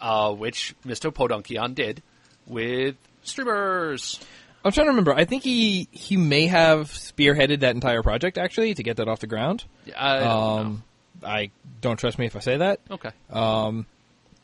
Uh, 0.00 0.32
which 0.32 0.74
Mr. 0.86 1.10
Podunkian 1.10 1.74
did 1.74 2.02
with 2.46 2.94
streamers. 3.22 4.20
I'm 4.62 4.72
trying 4.72 4.86
to 4.86 4.90
remember. 4.90 5.14
I 5.14 5.24
think 5.24 5.42
he 5.42 5.88
he 5.90 6.16
may 6.16 6.46
have 6.46 6.90
spearheaded 6.90 7.60
that 7.60 7.74
entire 7.74 8.02
project 8.02 8.36
actually 8.36 8.74
to 8.74 8.82
get 8.82 8.98
that 8.98 9.08
off 9.08 9.20
the 9.20 9.26
ground. 9.26 9.64
I 9.96 10.18
don't 10.20 10.28
Um, 10.28 10.84
I 11.24 11.50
don't 11.80 11.96
trust 11.96 12.18
me 12.18 12.26
if 12.26 12.36
I 12.36 12.40
say 12.40 12.58
that. 12.58 12.80
Okay. 12.90 13.10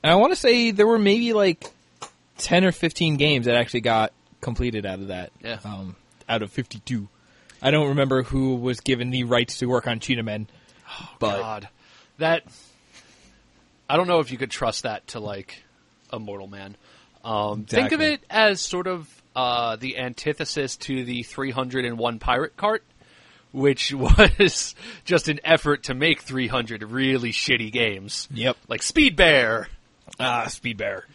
And 0.03 0.11
I 0.11 0.15
want 0.17 0.33
to 0.33 0.37
say 0.37 0.71
there 0.71 0.87
were 0.87 0.99
maybe 0.99 1.35
like 1.35 1.71
ten 2.43 2.65
or 2.65 2.73
fifteen 2.73 3.17
games 3.17 3.47
that 3.47 3.55
actually 3.55 3.81
got 3.81 4.13
completed 4.41 4.85
out 4.85 4.99
of 4.99 5.09
that. 5.09 5.33
Yeah. 5.43 5.59
Um, 5.65 5.97
out 6.29 6.43
of 6.43 6.51
fifty-two. 6.51 7.09
I 7.61 7.71
don't 7.71 7.89
remember 7.91 8.23
who 8.23 8.57
was 8.57 8.81
given 8.81 9.11
the 9.11 9.25
rights 9.25 9.59
to 9.59 9.67
work 9.67 9.87
on 9.87 10.01
Cheetah 10.01 10.25
Men, 10.25 10.49
but 11.19 11.39
God, 11.39 11.69
that 12.19 12.45
I 13.89 13.97
don't 13.97 14.09
know 14.09 14.19
if 14.21 14.31
you 14.31 14.39
could 14.39 14.51
trust 14.51 14.83
that 14.83 15.07
to 15.09 15.21
like 15.21 15.63
a 16.11 16.19
mortal 16.19 16.47
man. 16.47 16.77
Um, 17.25 17.65
Think 17.65 17.93
of 17.93 18.01
it 18.01 18.21
as 18.29 18.61
sort 18.61 18.87
of 18.87 19.09
uh, 19.35 19.77
the 19.77 19.99
antithesis 19.99 20.77
to 20.77 21.05
the 21.05 21.23
301 21.23 22.19
pirate 22.19 22.57
cart, 22.57 22.83
which 23.53 23.93
was 23.95 24.75
just 25.05 25.29
an 25.29 25.41
effort 25.45 25.85
to 25.85 25.95
make 25.95 26.23
300 26.23 26.83
really 26.83 27.33
shitty 27.33 27.73
games, 27.73 28.29
yep. 28.33 28.57
like 28.69 28.83
Speed 28.83 29.17
Bear. 29.17 29.69
Ah, 30.19 30.47
Speed 30.49 30.77
Bear. 30.77 31.07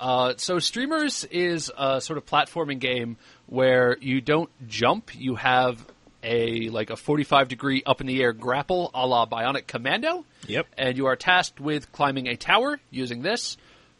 Uh, 0.00 0.32
so 0.38 0.58
Streamers 0.58 1.24
is 1.24 1.70
a 1.76 2.00
sort 2.00 2.16
of 2.16 2.24
platforming 2.24 2.78
game 2.78 3.18
where 3.46 3.96
you 4.00 4.20
don't 4.22 4.48
jump. 4.66 5.10
You 5.14 5.34
have 5.36 5.84
a 6.24 6.68
like 6.70 6.88
a 6.90 6.96
45 6.96 7.48
degree 7.48 7.82
up 7.84 8.00
in 8.00 8.06
the 8.06 8.22
air 8.22 8.32
grapple 8.32 8.90
a 8.94 9.06
la 9.06 9.26
Bionic 9.26 9.66
Commando. 9.66 10.24
Yep. 10.46 10.66
And 10.78 10.96
you 10.96 11.06
are 11.06 11.16
tasked 11.16 11.60
with 11.60 11.92
climbing 11.92 12.26
a 12.28 12.36
tower 12.36 12.80
using 12.90 13.20
this, 13.22 13.58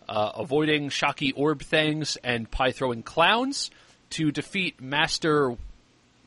uh, 0.08 0.32
avoiding 0.36 0.88
shocky 0.88 1.32
orb 1.32 1.60
things 1.62 2.16
and 2.24 2.50
pie 2.50 2.72
throwing 2.72 3.02
clowns 3.02 3.70
to 4.10 4.32
defeat 4.32 4.80
Master 4.80 5.54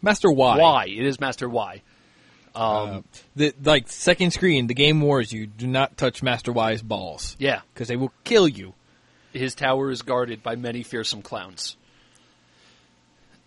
Master 0.04 0.32
Y. 0.32 0.58
Y. 0.58 0.86
It 0.86 1.06
is 1.06 1.20
Master 1.20 1.50
Y. 1.50 1.82
Uh, 2.56 3.02
the 3.36 3.54
like 3.64 3.90
second 3.90 4.32
screen, 4.32 4.68
the 4.68 4.76
game 4.76 5.02
warns 5.02 5.34
you: 5.34 5.48
do 5.48 5.66
not 5.66 5.98
touch 5.98 6.22
Master 6.22 6.52
Y's 6.52 6.84
balls 6.84 7.36
Yeah. 7.40 7.62
because 7.74 7.88
they 7.88 7.96
will 7.96 8.14
kill 8.24 8.48
you. 8.48 8.76
His 9.34 9.56
tower 9.56 9.92
is 9.92 10.02
guarded 10.02 10.44
by 10.44 10.56
many 10.56 10.84
fearsome 10.84 11.22
clowns. 11.22 11.76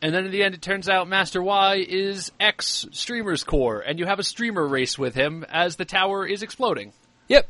And 0.02 0.14
then 0.14 0.26
in 0.26 0.30
the 0.30 0.42
end, 0.42 0.54
it 0.54 0.62
turns 0.62 0.88
out 0.88 1.08
Master 1.08 1.42
Y 1.42 1.84
is 1.88 2.30
X 2.38 2.86
Streamer's 2.92 3.44
Core, 3.44 3.80
and 3.80 3.98
you 3.98 4.04
have 4.04 4.18
a 4.18 4.22
streamer 4.22 4.66
race 4.66 4.98
with 4.98 5.14
him 5.14 5.44
as 5.48 5.76
the 5.76 5.84
tower 5.84 6.26
is 6.26 6.42
exploding. 6.42 6.92
Yep. 7.28 7.48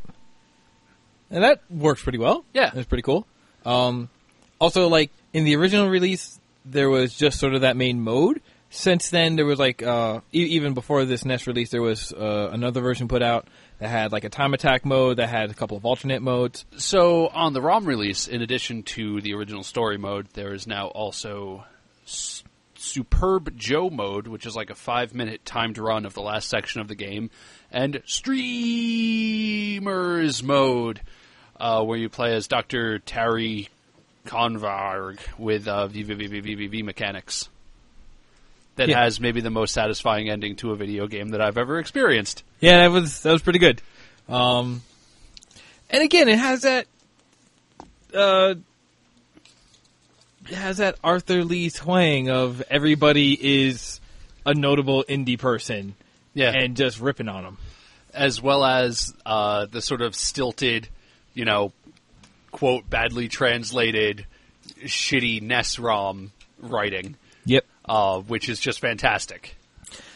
And 1.31 1.43
that 1.43 1.61
works 1.69 2.03
pretty 2.03 2.19
well. 2.19 2.45
Yeah. 2.55 2.71
That's 2.73 2.87
pretty 2.87 3.03
cool. 3.03 3.27
Um, 3.65 4.09
also, 4.61 4.89
like, 4.89 5.11
in 5.33 5.45
the 5.45 5.57
original 5.57 5.89
release, 5.89 6.39
there 6.65 6.89
was 6.89 7.15
just 7.15 7.41
sort 7.41 7.55
of 7.55 7.63
that 7.63 7.77
main 7.77 8.01
mode. 8.01 8.41
Since 8.77 9.09
then, 9.09 9.37
there 9.37 9.47
was, 9.47 9.59
like, 9.59 9.83
uh, 9.83 10.21
e- 10.35 10.57
even 10.57 10.75
before 10.75 11.07
this 11.07 11.25
NES 11.25 11.47
release, 11.47 11.71
there 11.71 11.81
was 11.81 12.13
uh, 12.13 12.51
another 12.53 12.83
version 12.83 13.09
put 13.09 13.23
out 13.23 13.49
that 13.79 13.89
had, 13.89 14.13
like, 14.13 14.25
a 14.25 14.29
time 14.29 14.53
attack 14.53 14.85
mode, 14.85 15.17
that 15.17 15.31
had 15.31 15.51
a 15.51 15.55
couple 15.55 15.79
of 15.79 15.87
alternate 15.87 16.21
modes. 16.21 16.67
So 16.77 17.29
on 17.29 17.55
the 17.55 17.63
ROM 17.63 17.87
release, 17.87 18.29
in 18.29 18.43
addition 18.43 18.83
to 18.83 19.23
the 19.23 19.33
original 19.33 19.63
story 19.63 19.97
mode, 19.97 20.29
there 20.35 20.53
is 20.53 20.67
now 20.67 20.89
also 20.89 21.65
S- 22.05 22.45
Superb 22.75 23.57
Joe 23.57 23.89
mode, 23.89 24.27
which 24.27 24.45
is 24.45 24.55
like 24.55 24.69
a 24.69 24.75
five 24.75 25.15
minute 25.15 25.47
timed 25.47 25.79
run 25.79 26.05
of 26.05 26.13
the 26.13 26.21
last 26.21 26.51
section 26.51 26.83
of 26.83 26.89
the 26.89 26.95
game, 26.95 27.31
and 27.73 28.03
Streamers 28.05 28.83
mode, 30.43 31.01
uh, 31.59 31.83
where 31.83 31.97
you 31.97 32.11
play 32.11 32.35
as 32.35 32.47
Dr. 32.47 32.99
Terry 32.99 33.71
Cavanagh 34.27 35.17
with 35.39 35.67
uh, 35.67 35.89
VVVVVV 35.89 36.85
mechanics. 36.85 37.49
That 38.77 38.89
Yeah. 38.91 39.03
has 39.03 39.19
maybe 39.21 39.41
the 39.41 39.51
most 39.51 39.73
satisfying 39.73 40.29
ending 40.29 40.57
to 40.57 40.71
a 40.73 40.77
video 40.77 41.07
game 41.07 41.31
that 41.31 41.41
I've 41.41 41.57
ever 41.59 41.79
experienced. 41.79 42.43
Yeah, 42.61 42.79
that 42.79 42.91
was 42.91 43.23
that 43.23 43.33
was 43.33 43.43
pretty 43.43 43.59
good. 43.59 43.81
Um, 44.29 44.83
and 45.91 46.03
again, 46.03 46.29
it 46.29 46.39
has 46.39 46.63
that 46.63 46.87
uh, 48.15 48.55
it 50.49 50.55
has 50.55 50.77
that 50.79 50.97
Arthur 51.03 51.43
Lee 51.45 51.71
twang 51.71 52.29
of 52.31 52.63
everybody 52.71 53.67
is 53.67 54.01
a 54.45 54.55
notable 54.55 55.05
indie 55.09 55.39
person, 55.39 55.95
Yeah. 56.35 56.53
and 56.53 56.77
just 56.77 57.01
ripping 57.01 57.29
on 57.29 57.43
them. 57.45 57.59
as 58.15 58.41
well 58.41 58.65
as 58.65 59.13
uh, 59.27 59.67
the 59.67 59.83
sort 59.83 60.01
of 60.01 60.15
stilted, 60.17 60.89
you 61.35 61.45
know, 61.45 61.71
quote 62.51 62.89
badly 62.89 63.29
translated, 63.29 64.25
shitty 64.85 65.43
NES 65.43 65.79
ROM 65.79 66.33
writing, 66.61 67.17
Yep. 67.45 67.67
Uh, 67.89 68.21
which 68.21 68.49
is 68.49 68.59
just 68.61 68.81
fantastic. 68.81 69.57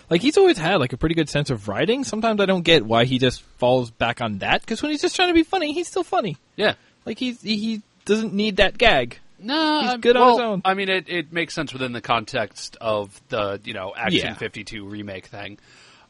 Like 0.09 0.21
he's 0.23 0.37
always 0.37 0.59
had 0.59 0.77
like 0.77 0.93
a 0.93 0.97
pretty 0.97 1.15
good 1.15 1.29
sense 1.29 1.50
of 1.50 1.69
writing. 1.69 2.03
Sometimes 2.05 2.41
I 2.41 2.47
don't 2.47 2.62
get 2.62 2.85
why 2.85 3.05
he 3.05 3.19
just 3.19 3.43
falls 3.59 3.91
back 3.93 4.21
on 4.21 4.39
that 4.39 4.61
because 4.61 4.83
when 4.83 4.91
he's 4.91 5.00
just 5.03 5.15
trying 5.15 5.29
to 5.29 5.35
be 5.35 5.45
funny, 5.45 5.73
he's 5.73 5.87
still 5.89 6.03
funny. 6.03 6.37
Yeah. 6.57 6.75
Like 7.07 7.19
he's 7.19 7.41
he, 7.43 7.57
he 7.57 7.83
doesn't 8.07 8.35
need 8.35 8.57
that 8.57 8.77
gag. 8.77 9.19
No, 9.43 9.81
He's 9.81 9.91
I'm- 9.91 10.00
good 10.00 10.17
on 10.17 10.23
well, 10.23 10.37
his 10.37 10.41
own. 10.45 10.62
I 10.67 10.75
mean, 10.75 10.89
it, 10.91 11.09
it 11.09 11.33
makes 11.33 11.55
sense 11.55 11.73
within 11.73 11.93
the 11.93 12.00
context 12.03 12.77
of 12.81 13.19
the 13.29 13.61
you 13.65 13.73
know 13.73 13.95
Action 13.97 14.21
Yeah. 14.21 14.35
52 14.35 14.85
remake 14.85 15.27
thing. 15.27 15.59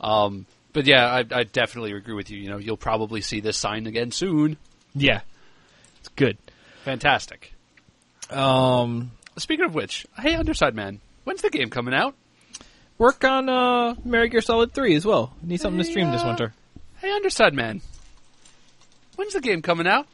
Um, 0.01 0.47
but 0.73 0.87
yeah, 0.87 1.07
I, 1.07 1.19
I 1.31 1.43
definitely 1.45 1.93
agree 1.93 2.15
with 2.15 2.31
you. 2.31 2.39
You 2.39 2.49
know, 2.51 2.57
you'll 2.59 2.77
probably 2.79 3.21
see 3.21 3.41
this 3.41 3.57
sign 3.59 3.87
again 3.87 4.11
soon. 4.13 4.57
Yeah, 4.95 5.21
it's 6.01 6.09
good. 6.09 6.39
Fantastic. 6.85 7.53
Um, 8.31 9.11
Speaking 9.37 9.65
of 9.67 9.75
which, 9.75 10.07
hey, 10.19 10.35
Underside 10.35 10.75
Man, 10.75 11.01
when's 11.31 11.43
the 11.43 11.51
game 11.51 11.71
coming 11.71 11.95
out? 11.95 12.17
work 12.99 13.23
on 13.25 13.49
uh, 13.49 13.95
Metal 14.05 14.27
Gear 14.27 14.41
Solid 14.41 14.75
Three 14.75 14.97
as 14.97 15.07
well. 15.07 15.33
Need 15.43 15.61
something 15.61 15.79
to 15.79 15.85
stream 15.85 16.11
this 16.11 16.25
winter. 16.25 16.53
Hey, 16.99 17.13
Underside 17.13 17.55
Man, 17.55 17.81
when's 19.15 19.33
the 19.33 19.41
game 19.41 19.63
coming 19.63 19.87
out? 19.87 20.09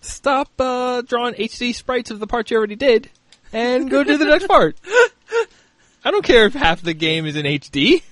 Stop 0.00 0.50
uh, 0.58 1.00
drawing 1.02 1.34
HD 1.34 1.72
sprites 1.72 2.10
of 2.10 2.18
the 2.18 2.26
part 2.26 2.50
you 2.50 2.56
already 2.56 2.74
did, 2.74 3.08
and 3.52 3.88
go 3.88 4.02
do 4.02 4.16
the 4.18 4.24
next 4.24 4.46
part. 4.48 4.76
I 6.04 6.10
don't 6.10 6.24
care 6.24 6.46
if 6.46 6.54
half 6.54 6.82
the 6.82 6.92
game 6.92 7.24
is 7.24 7.36
in 7.36 7.46
HD. 7.46 8.02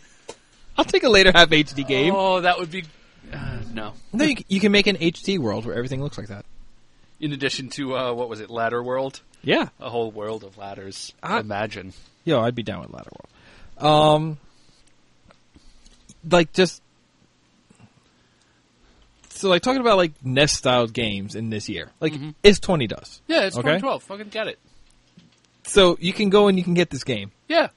I'll 0.79 0.85
take 0.85 1.03
a 1.03 1.09
later 1.09 1.33
half 1.35 1.49
HD 1.51 1.85
game. 1.87 2.15
Oh, 2.15 2.41
that 2.43 2.59
would 2.61 2.71
be 2.71 2.85
uh, 3.33 3.59
no. 3.75 3.95
No, 4.13 4.25
you, 4.25 4.37
you 4.49 4.61
can 4.61 4.71
make 4.71 4.87
an 4.87 4.97
HD 4.97 5.39
world 5.41 5.67
where 5.67 5.75
everything 5.75 6.01
looks 6.01 6.17
like 6.17 6.29
that. 6.29 6.45
In 7.19 7.33
addition 7.33 7.71
to 7.71 7.97
uh, 7.97 8.13
what 8.13 8.29
was 8.29 8.39
it, 8.41 8.51
Ladder 8.51 8.83
World? 8.85 9.21
Yeah. 9.43 9.69
A 9.81 9.91
whole 9.91 10.11
world 10.13 10.45
of 10.45 10.57
ladders. 10.57 11.13
I- 11.23 11.41
Imagine. 11.41 11.93
Yo, 12.27 12.43
I'd 12.43 12.55
be 12.55 12.63
down 12.63 12.81
with 12.83 12.91
Ladder 12.91 13.11
World. 13.81 13.95
Um, 14.13 14.39
like 16.31 16.53
just 16.53 16.83
so, 19.31 19.49
like 19.49 19.63
talking 19.63 19.81
about 19.81 19.97
like 19.97 20.13
NES 20.25 20.53
style 20.53 20.87
games 20.87 21.35
in 21.35 21.51
this 21.51 21.69
year, 21.69 21.91
like 22.01 22.13
Mhm. 22.15 22.35
is 22.43 22.59
twenty 22.59 22.87
does. 22.87 23.21
Yeah, 23.29 23.43
it's 23.47 23.57
Okay. 23.57 23.63
2012. 23.79 24.03
Fucking 24.03 24.29
get 24.29 24.49
it. 24.49 24.59
So 25.65 25.97
you 26.01 26.13
can 26.13 26.29
go 26.31 26.49
and 26.49 26.59
you 26.59 26.65
can 26.65 26.75
get 26.75 26.91
this 26.91 27.05
game. 27.05 27.31
Yeah. 27.49 27.69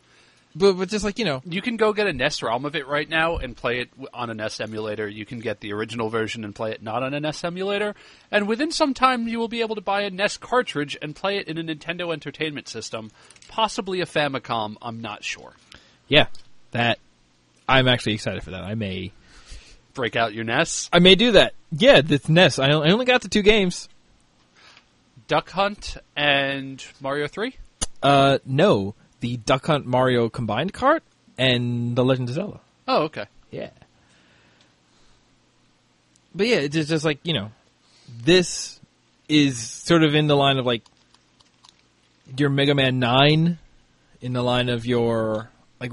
But 0.55 0.73
but 0.73 0.89
just 0.89 1.05
like 1.05 1.19
you 1.19 1.25
know, 1.25 1.41
You 1.45 1.61
can 1.61 1.77
go 1.77 1.93
get 1.93 2.07
a 2.07 2.13
NES 2.13 2.41
ROM 2.43 2.65
of 2.65 2.75
it 2.75 2.87
right 2.87 3.07
now 3.07 3.37
and 3.37 3.55
play 3.55 3.81
it 3.81 3.89
on 4.13 4.29
a 4.29 4.33
NES 4.33 4.59
emulator. 4.59 5.07
You 5.07 5.25
can 5.25 5.39
get 5.39 5.59
the 5.59 5.73
original 5.73 6.09
version 6.09 6.43
and 6.43 6.53
play 6.55 6.71
it 6.71 6.81
not 6.81 7.03
on 7.03 7.13
a 7.13 7.19
NES 7.19 7.43
emulator. 7.43 7.95
And 8.31 8.47
within 8.47 8.71
some 8.71 8.93
time, 8.93 9.27
you 9.27 9.39
will 9.39 9.47
be 9.47 9.61
able 9.61 9.75
to 9.75 9.81
buy 9.81 10.01
a 10.01 10.09
NES 10.09 10.37
cartridge 10.37 10.97
and 11.01 11.15
play 11.15 11.37
it 11.37 11.47
in 11.47 11.57
a 11.57 11.63
Nintendo 11.63 12.11
Entertainment 12.13 12.67
System, 12.67 13.11
possibly 13.47 14.01
a 14.01 14.05
Famicom. 14.05 14.75
I'm 14.81 15.01
not 15.01 15.23
sure. 15.23 15.53
yeah, 16.07 16.27
that 16.71 16.99
I'm 17.67 17.87
actually 17.87 18.13
excited 18.13 18.43
for 18.43 18.51
that. 18.51 18.63
I 18.63 18.75
may 18.75 19.11
Break 19.93 20.15
out 20.15 20.33
your 20.33 20.43
NES. 20.45 20.89
I 20.93 20.99
may 20.99 21.15
do 21.15 21.33
that. 21.33 21.53
Yeah, 21.71 22.01
this 22.01 22.29
NES. 22.29 22.59
I 22.59 22.67
I 22.67 22.91
only 22.91 23.05
got 23.05 23.21
the 23.21 23.27
two 23.27 23.41
games. 23.41 23.89
Duck 25.27 25.49
Hunt 25.51 25.97
and 26.15 26.83
Mario 27.01 27.27
3? 27.27 27.55
Uh, 28.01 28.39
no, 28.45 28.95
the 29.19 29.37
Duck 29.37 29.65
Hunt 29.67 29.85
Mario 29.85 30.29
combined 30.29 30.73
cart 30.73 31.03
and 31.37 31.95
the 31.95 32.03
Legend 32.03 32.29
of 32.29 32.35
Zelda. 32.35 32.59
Oh, 32.87 33.03
okay. 33.03 33.25
Yeah. 33.51 33.69
But 36.33 36.47
yeah, 36.47 36.57
it's 36.57 36.75
just 36.75 37.05
like, 37.05 37.19
you 37.23 37.33
know, 37.33 37.51
this 38.23 38.79
is 39.27 39.57
sort 39.59 40.03
of 40.03 40.15
in 40.15 40.27
the 40.27 40.35
line 40.35 40.57
of 40.57 40.65
like 40.65 40.83
your 42.37 42.49
Mega 42.49 42.75
Man 42.75 42.99
9, 42.99 43.57
in 44.21 44.33
the 44.33 44.43
line 44.43 44.69
of 44.69 44.85
your, 44.85 45.49
like, 45.79 45.91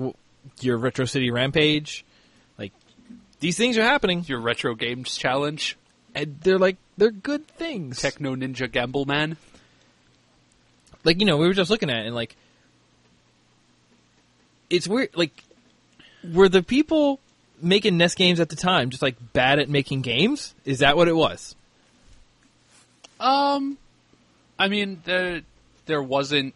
your 0.61 0.76
Retro 0.76 1.04
City 1.06 1.30
Rampage. 1.30 2.04
Like, 2.59 2.73
these 3.40 3.56
things 3.56 3.78
are 3.78 3.83
happening, 3.83 4.25
Your 4.26 4.40
Retro 4.40 4.75
Games 4.75 5.16
Challenge. 5.16 5.76
and 6.14 6.38
they're 6.40 6.59
like, 6.59 6.76
they're 6.99 7.11
good 7.11 7.47
things. 7.49 8.00
Techno 8.00 8.35
Ninja 8.37 8.71
Gamble 8.71 9.04
Man. 9.06 9.37
like 11.04 11.21
you 11.21 11.26
know 11.26 11.37
we 11.37 11.47
were 11.47 11.54
just 11.54 11.71
looking 11.71 11.88
at 11.90 11.99
it 11.99 12.06
and 12.06 12.14
like 12.14 12.37
it's 14.70 14.88
weird 14.88 15.11
like 15.14 15.32
were 16.32 16.49
the 16.49 16.62
people 16.62 17.20
making 17.62 17.96
NES 17.96 18.14
games 18.14 18.40
at 18.40 18.49
the 18.49 18.56
time 18.56 18.90
just 18.90 19.02
like 19.02 19.16
bad 19.32 19.58
at 19.58 19.68
making 19.68 20.02
games 20.02 20.54
is 20.64 20.80
that 20.80 20.96
what 20.96 21.08
it 21.08 21.16
was 21.16 21.54
Um, 23.18 23.78
I 24.58 24.68
mean, 24.68 25.00
there 25.04 25.42
there 25.87 26.02
wasn't 26.02 26.54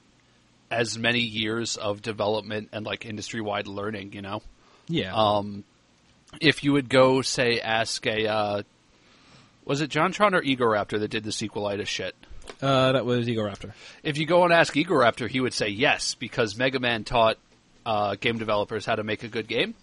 as 0.71 0.99
many 0.99 1.21
years 1.21 1.77
of 1.77 2.03
development 2.03 2.69
and 2.73 2.85
like 2.85 3.07
industry 3.07 3.41
wide 3.41 3.67
learning. 3.67 4.13
You 4.13 4.23
know, 4.23 4.43
yeah 4.89 5.15
um, 5.15 5.65
if 6.41 6.63
you 6.65 6.73
would 6.73 6.89
go 6.89 7.23
say 7.23 7.61
ask 7.61 8.07
a 8.07 8.27
uh, 8.27 8.63
was 9.65 9.81
it 9.81 9.89
John 9.91 10.13
JonTron 10.13 10.35
or 10.35 10.43
Egoraptor 10.43 10.99
that 11.01 11.09
did 11.09 11.25
the 11.25 11.31
sequelitis 11.31 11.87
shit? 11.87 12.15
uh, 12.61 12.93
that 12.93 13.07
was 13.07 13.29
Ego 13.29 13.43
Raptor 13.43 13.73
If 14.03 14.19
you 14.19 14.27
go 14.27 14.45
and 14.45 14.53
ask 14.53 14.75
Egoraptor, 14.75 15.29
he 15.29 15.41
would 15.41 15.55
say 15.55 15.69
yes 15.69 16.15
because 16.15 16.57
Mega 16.57 16.81
Man 16.81 17.05
taught 17.05 17.39
uh, 17.87 18.17
game 18.17 18.39
developers 18.39 18.85
how 18.87 18.95
to 18.97 19.03
make 19.05 19.23
a 19.23 19.29
good 19.29 19.49
game. 19.49 19.75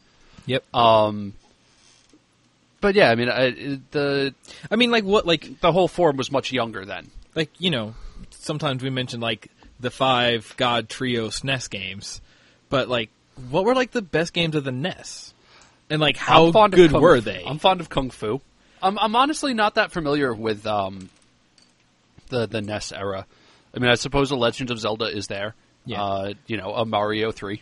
yep 0.46 0.64
Um, 0.74 1.34
but 2.80 2.96
yeah, 2.96 3.10
I 3.10 3.16
mean, 3.16 3.30
I, 3.30 3.80
the 3.92 4.34
I 4.70 4.76
mean 4.76 4.92
like 4.92 5.04
what 5.04 5.26
like 5.26 5.60
the 5.62 5.72
whole 5.72 5.88
form 5.88 6.18
was 6.18 6.32
much 6.32 6.52
younger 6.52 6.86
then. 6.86 7.10
like 7.36 7.50
you 7.60 7.70
know 7.72 7.96
sometimes 8.32 8.84
we 8.84 8.90
mention 8.90 9.20
like 9.20 9.50
the 9.80 9.92
five 9.92 10.54
God 10.58 10.90
Trio 10.90 11.28
SNES 11.30 11.70
games 11.70 12.22
but 12.70 12.90
like 12.90 13.10
what 13.50 13.66
were 13.66 13.76
like 13.76 13.92
the 13.92 14.02
best 14.02 14.34
games 14.34 14.56
of 14.56 14.64
the 14.64 14.72
NES 14.72 15.34
and 15.90 16.02
like 16.02 16.18
how 16.18 16.52
fond 16.52 16.74
of 16.74 16.78
good 16.78 16.92
were 16.92 17.22
they 17.22 17.44
I'm 17.46 17.60
fond 17.60 17.82
of 17.82 17.90
Kung 17.90 18.10
Fu. 18.10 18.42
I'm, 18.82 18.98
I'm 19.00 19.16
honestly 19.16 19.54
not 19.54 19.76
that 19.76 19.92
familiar 19.92 20.34
with 20.34 20.66
um, 20.68 21.10
the 22.30 22.46
the 22.48 22.62
NES 22.62 22.92
era. 22.92 23.26
I 23.74 23.80
mean, 23.80 23.90
I 23.90 23.96
suppose 23.96 24.30
the 24.30 24.38
Legend 24.38 24.72
of 24.72 24.80
Zelda 24.80 25.06
is 25.06 25.28
there. 25.28 25.56
Yeah. 25.86 26.04
Uh, 26.04 26.34
you 26.48 26.58
know, 26.58 26.74
a 26.74 26.86
Mario 26.86 27.32
three, 27.32 27.62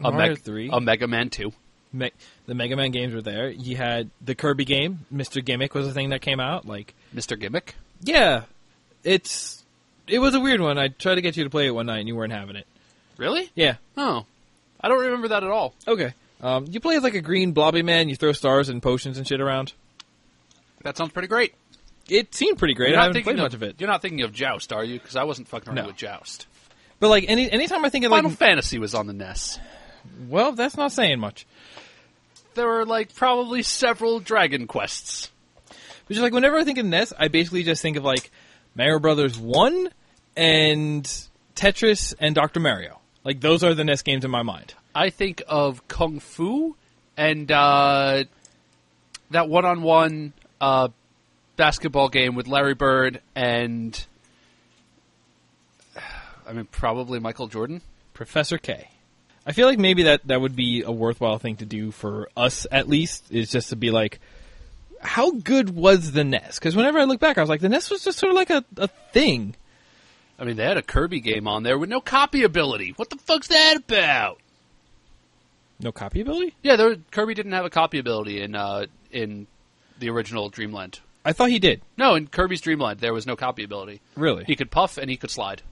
a 0.00 0.10
Mario 0.10 0.28
Meg- 0.30 0.38
3. 0.42 0.70
a 0.72 0.80
Mega 0.80 1.06
Man 1.08 1.30
two. 1.30 1.52
Me- 1.92 2.10
the 2.46 2.54
Mega 2.54 2.74
Man 2.76 2.90
games 2.90 3.14
were 3.14 3.22
there. 3.22 3.48
You 3.50 3.76
had 3.76 4.10
the 4.20 4.34
Kirby 4.34 4.64
game, 4.64 5.06
Mr. 5.14 5.44
Gimmick 5.44 5.74
was 5.74 5.86
a 5.86 5.92
thing 5.92 6.08
that 6.10 6.20
came 6.22 6.40
out. 6.40 6.66
Like, 6.66 6.94
Mr. 7.14 7.38
Gimmick. 7.38 7.76
yeah, 8.02 8.42
it's 9.04 9.62
it 10.08 10.18
was 10.18 10.34
a 10.34 10.40
weird 10.40 10.60
one. 10.60 10.76
I 10.78 10.88
tried 10.88 11.14
to 11.16 11.20
get 11.22 11.36
you 11.36 11.44
to 11.44 11.50
play 11.50 11.66
it 11.66 11.70
one 11.70 11.86
night 11.86 11.98
and 12.00 12.08
you 12.08 12.16
weren't 12.16 12.32
having 12.32 12.56
it. 12.56 12.66
Really? 13.16 13.50
Yeah, 13.54 13.76
Oh, 13.96 14.26
I 14.80 14.88
don't 14.88 15.00
remember 15.00 15.28
that 15.28 15.44
at 15.44 15.50
all. 15.50 15.72
okay. 15.86 16.14
Um, 16.42 16.66
you 16.68 16.80
play 16.80 16.96
as 16.96 17.02
like 17.02 17.14
a 17.14 17.20
green 17.22 17.52
blobby 17.52 17.82
man. 17.82 18.08
You 18.08 18.16
throw 18.16 18.32
stars 18.32 18.68
and 18.68 18.82
potions 18.82 19.16
and 19.16 19.26
shit 19.26 19.40
around. 19.40 19.72
That 20.82 20.96
sounds 20.98 21.12
pretty 21.12 21.28
great. 21.28 21.54
It 22.10 22.34
seemed 22.34 22.58
pretty 22.58 22.74
great. 22.74 22.90
You're 22.90 22.98
I 22.98 23.04
haven't 23.04 23.22
played 23.22 23.36
much 23.38 23.54
of 23.54 23.62
it, 23.62 23.76
You're 23.78 23.88
not 23.88 24.02
thinking 24.02 24.20
of 24.22 24.32
Joust, 24.32 24.72
are 24.72 24.84
you? 24.84 24.98
Because 24.98 25.16
I 25.16 25.24
wasn't 25.24 25.48
fucking 25.48 25.68
around 25.70 25.76
No. 25.76 25.86
with 25.86 25.96
Joust. 25.96 26.46
but 27.00 27.08
like 27.08 27.24
any 27.28 27.50
anytime 27.50 27.82
I 27.84 27.88
think 27.88 28.04
of 28.04 28.10
like, 28.10 28.18
Final 28.18 28.36
Fantasy 28.36 28.78
was 28.78 28.94
on 28.94 29.06
the 29.06 29.14
NES. 29.14 29.58
Well, 30.28 30.52
that's 30.52 30.76
not 30.76 30.92
saying 30.92 31.20
much. 31.20 31.46
There 32.54 32.66
were 32.66 32.86
like 32.86 33.14
probably 33.14 33.62
several 33.62 34.20
Dragon 34.20 34.66
Quests. 34.66 35.30
Which 36.06 36.18
is 36.18 36.22
like 36.22 36.32
whenever 36.32 36.58
I 36.58 36.64
think 36.64 36.78
of 36.78 36.86
NES, 36.86 37.12
I 37.18 37.28
basically 37.28 37.62
just 37.62 37.80
think 37.80 37.96
of 37.96 38.04
like 38.04 38.30
Mario 38.74 38.98
Brothers 38.98 39.38
One 39.38 39.88
and 40.36 41.04
Tetris 41.56 42.14
and 42.18 42.34
Doctor 42.34 42.60
Mario. 42.60 43.00
Like 43.24 43.40
those 43.40 43.64
are 43.64 43.74
the 43.74 43.84
NES 43.84 44.02
games 44.02 44.24
in 44.24 44.30
my 44.30 44.42
mind. 44.42 44.74
I 44.94 45.10
think 45.10 45.42
of 45.48 45.86
Kung 45.88 46.20
Fu 46.20 46.76
and 47.16 47.50
uh, 47.50 48.24
that 49.30 49.48
one-on-one 49.48 50.32
uh, 50.60 50.88
basketball 51.56 52.08
game 52.08 52.34
with 52.34 52.46
Larry 52.46 52.74
Bird 52.74 53.20
and 53.34 54.06
I 56.46 56.52
mean 56.52 56.66
probably 56.66 57.18
Michael 57.18 57.48
Jordan. 57.48 57.80
Professor 58.12 58.58
K. 58.58 58.88
I 59.46 59.52
feel 59.52 59.66
like 59.68 59.78
maybe 59.78 60.04
that 60.04 60.26
that 60.26 60.40
would 60.40 60.56
be 60.56 60.82
a 60.82 60.92
worthwhile 60.92 61.38
thing 61.38 61.56
to 61.56 61.64
do 61.64 61.90
for 61.90 62.28
us 62.36 62.66
at 62.72 62.88
least 62.88 63.30
is 63.30 63.50
just 63.50 63.68
to 63.70 63.76
be 63.76 63.90
like, 63.90 64.20
how 65.00 65.32
good 65.32 65.74
was 65.74 66.12
the 66.12 66.24
NES? 66.24 66.58
Because 66.58 66.74
whenever 66.74 66.98
I 66.98 67.04
look 67.04 67.20
back, 67.20 67.36
I 67.36 67.42
was 67.42 67.50
like, 67.50 67.60
the 67.60 67.68
NES 67.68 67.90
was 67.90 68.02
just 68.04 68.18
sort 68.18 68.30
of 68.30 68.36
like 68.36 68.50
a, 68.50 68.64
a 68.78 68.88
thing. 68.88 69.54
I 70.38 70.44
mean 70.44 70.56
they 70.56 70.64
had 70.64 70.78
a 70.78 70.82
Kirby 70.82 71.20
game 71.20 71.46
on 71.46 71.62
there 71.62 71.78
with 71.78 71.90
no 71.90 72.00
copy 72.00 72.42
ability. 72.42 72.94
What 72.96 73.10
the 73.10 73.16
fuck's 73.16 73.48
that 73.48 73.76
about? 73.76 74.40
No 75.80 75.92
copy 75.92 76.20
ability. 76.20 76.54
Yeah, 76.62 76.76
there, 76.76 76.96
Kirby 77.10 77.34
didn't 77.34 77.52
have 77.52 77.64
a 77.64 77.70
copy 77.70 77.98
ability 77.98 78.40
in 78.40 78.54
uh, 78.54 78.86
in 79.10 79.46
the 79.98 80.08
original 80.10 80.48
Dreamland. 80.48 81.00
I 81.24 81.32
thought 81.32 81.50
he 81.50 81.58
did. 81.58 81.82
No, 81.96 82.14
in 82.14 82.26
Kirby's 82.26 82.60
Dreamland 82.62 83.00
there 83.00 83.12
was 83.12 83.26
no 83.26 83.36
copy 83.36 83.62
ability. 83.64 84.00
Really? 84.16 84.44
He 84.44 84.56
could 84.56 84.70
puff 84.70 84.98
and 84.98 85.10
he 85.10 85.16
could 85.16 85.30
slide. 85.30 85.62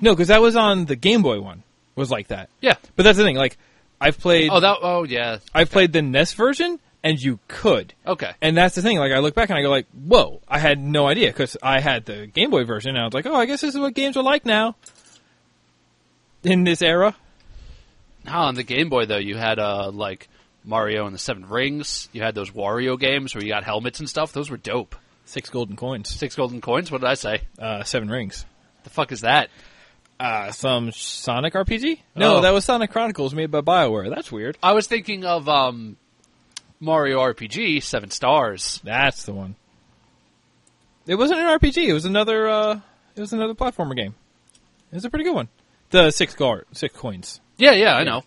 no, 0.00 0.12
because 0.14 0.28
that 0.28 0.40
was 0.40 0.56
on 0.56 0.86
the 0.86 0.96
Game 0.96 1.22
Boy 1.22 1.40
one. 1.40 1.62
Was 1.96 2.10
like 2.10 2.28
that. 2.28 2.50
Yeah. 2.60 2.74
But 2.96 3.04
that's 3.04 3.18
the 3.18 3.24
thing. 3.24 3.36
Like, 3.36 3.56
I've 4.00 4.18
played. 4.18 4.50
Oh, 4.50 4.60
that. 4.60 4.78
Oh, 4.82 5.04
yeah. 5.04 5.38
I've 5.54 5.70
played 5.70 5.92
the 5.92 6.02
NES 6.02 6.34
version, 6.34 6.80
and 7.02 7.18
you 7.18 7.38
could. 7.48 7.94
Okay. 8.06 8.32
And 8.42 8.56
that's 8.56 8.74
the 8.74 8.82
thing. 8.82 8.98
Like, 8.98 9.12
I 9.12 9.20
look 9.20 9.34
back 9.34 9.50
and 9.50 9.58
I 9.58 9.62
go 9.62 9.70
like, 9.70 9.86
whoa, 9.92 10.40
I 10.48 10.58
had 10.58 10.80
no 10.80 11.06
idea 11.06 11.28
because 11.28 11.56
I 11.62 11.80
had 11.80 12.04
the 12.04 12.26
Game 12.26 12.50
Boy 12.50 12.64
version, 12.64 12.90
and 12.90 12.98
I 12.98 13.04
was 13.04 13.14
like, 13.14 13.26
oh, 13.26 13.34
I 13.34 13.46
guess 13.46 13.60
this 13.60 13.74
is 13.74 13.80
what 13.80 13.94
games 13.94 14.16
are 14.16 14.24
like 14.24 14.44
now. 14.44 14.76
In 16.42 16.64
this 16.64 16.82
era. 16.82 17.14
Now 18.24 18.44
on 18.44 18.54
the 18.54 18.62
Game 18.62 18.88
Boy 18.88 19.06
though, 19.06 19.18
you 19.18 19.36
had 19.36 19.58
uh 19.58 19.90
like 19.90 20.28
Mario 20.64 21.06
and 21.06 21.14
the 21.14 21.18
Seven 21.18 21.46
Rings. 21.48 22.08
You 22.12 22.22
had 22.22 22.34
those 22.34 22.50
Wario 22.50 22.98
games 22.98 23.34
where 23.34 23.42
you 23.42 23.50
got 23.50 23.64
helmets 23.64 24.00
and 24.00 24.08
stuff. 24.08 24.32
Those 24.32 24.50
were 24.50 24.56
dope. 24.56 24.96
Six 25.26 25.50
golden 25.50 25.76
coins. 25.76 26.08
Six 26.08 26.36
golden 26.36 26.60
coins. 26.60 26.90
What 26.90 27.00
did 27.00 27.08
I 27.08 27.14
say? 27.14 27.42
Uh, 27.58 27.82
seven 27.84 28.10
rings. 28.10 28.44
The 28.84 28.90
fuck 28.90 29.12
is 29.12 29.22
that? 29.22 29.48
Uh, 30.20 30.52
some 30.52 30.92
Sonic 30.92 31.54
RPG? 31.54 31.98
No, 32.14 32.36
Oh. 32.36 32.40
that 32.42 32.52
was 32.52 32.64
Sonic 32.64 32.90
Chronicles 32.90 33.34
made 33.34 33.50
by 33.50 33.60
BioWare. 33.60 34.08
That's 34.14 34.30
weird. 34.30 34.56
I 34.62 34.72
was 34.72 34.86
thinking 34.86 35.24
of 35.24 35.48
um 35.48 35.96
Mario 36.80 37.20
RPG 37.20 37.82
Seven 37.82 38.10
Stars. 38.10 38.80
That's 38.84 39.24
the 39.24 39.32
one. 39.32 39.56
It 41.06 41.16
wasn't 41.16 41.40
an 41.40 41.46
RPG. 41.58 41.86
It 41.88 41.92
was 41.92 42.04
another. 42.04 42.48
Uh, 42.48 42.80
it 43.16 43.20
was 43.20 43.32
another 43.32 43.54
platformer 43.54 43.94
game. 43.96 44.14
It 44.90 44.94
was 44.94 45.04
a 45.04 45.10
pretty 45.10 45.24
good 45.24 45.34
one. 45.34 45.48
The 45.90 46.10
six 46.10 46.34
guard, 46.34 46.66
six 46.72 46.96
coins. 46.96 47.40
Yeah, 47.56 47.72
yeah, 47.72 47.94
I 47.94 48.04
know. 48.04 48.22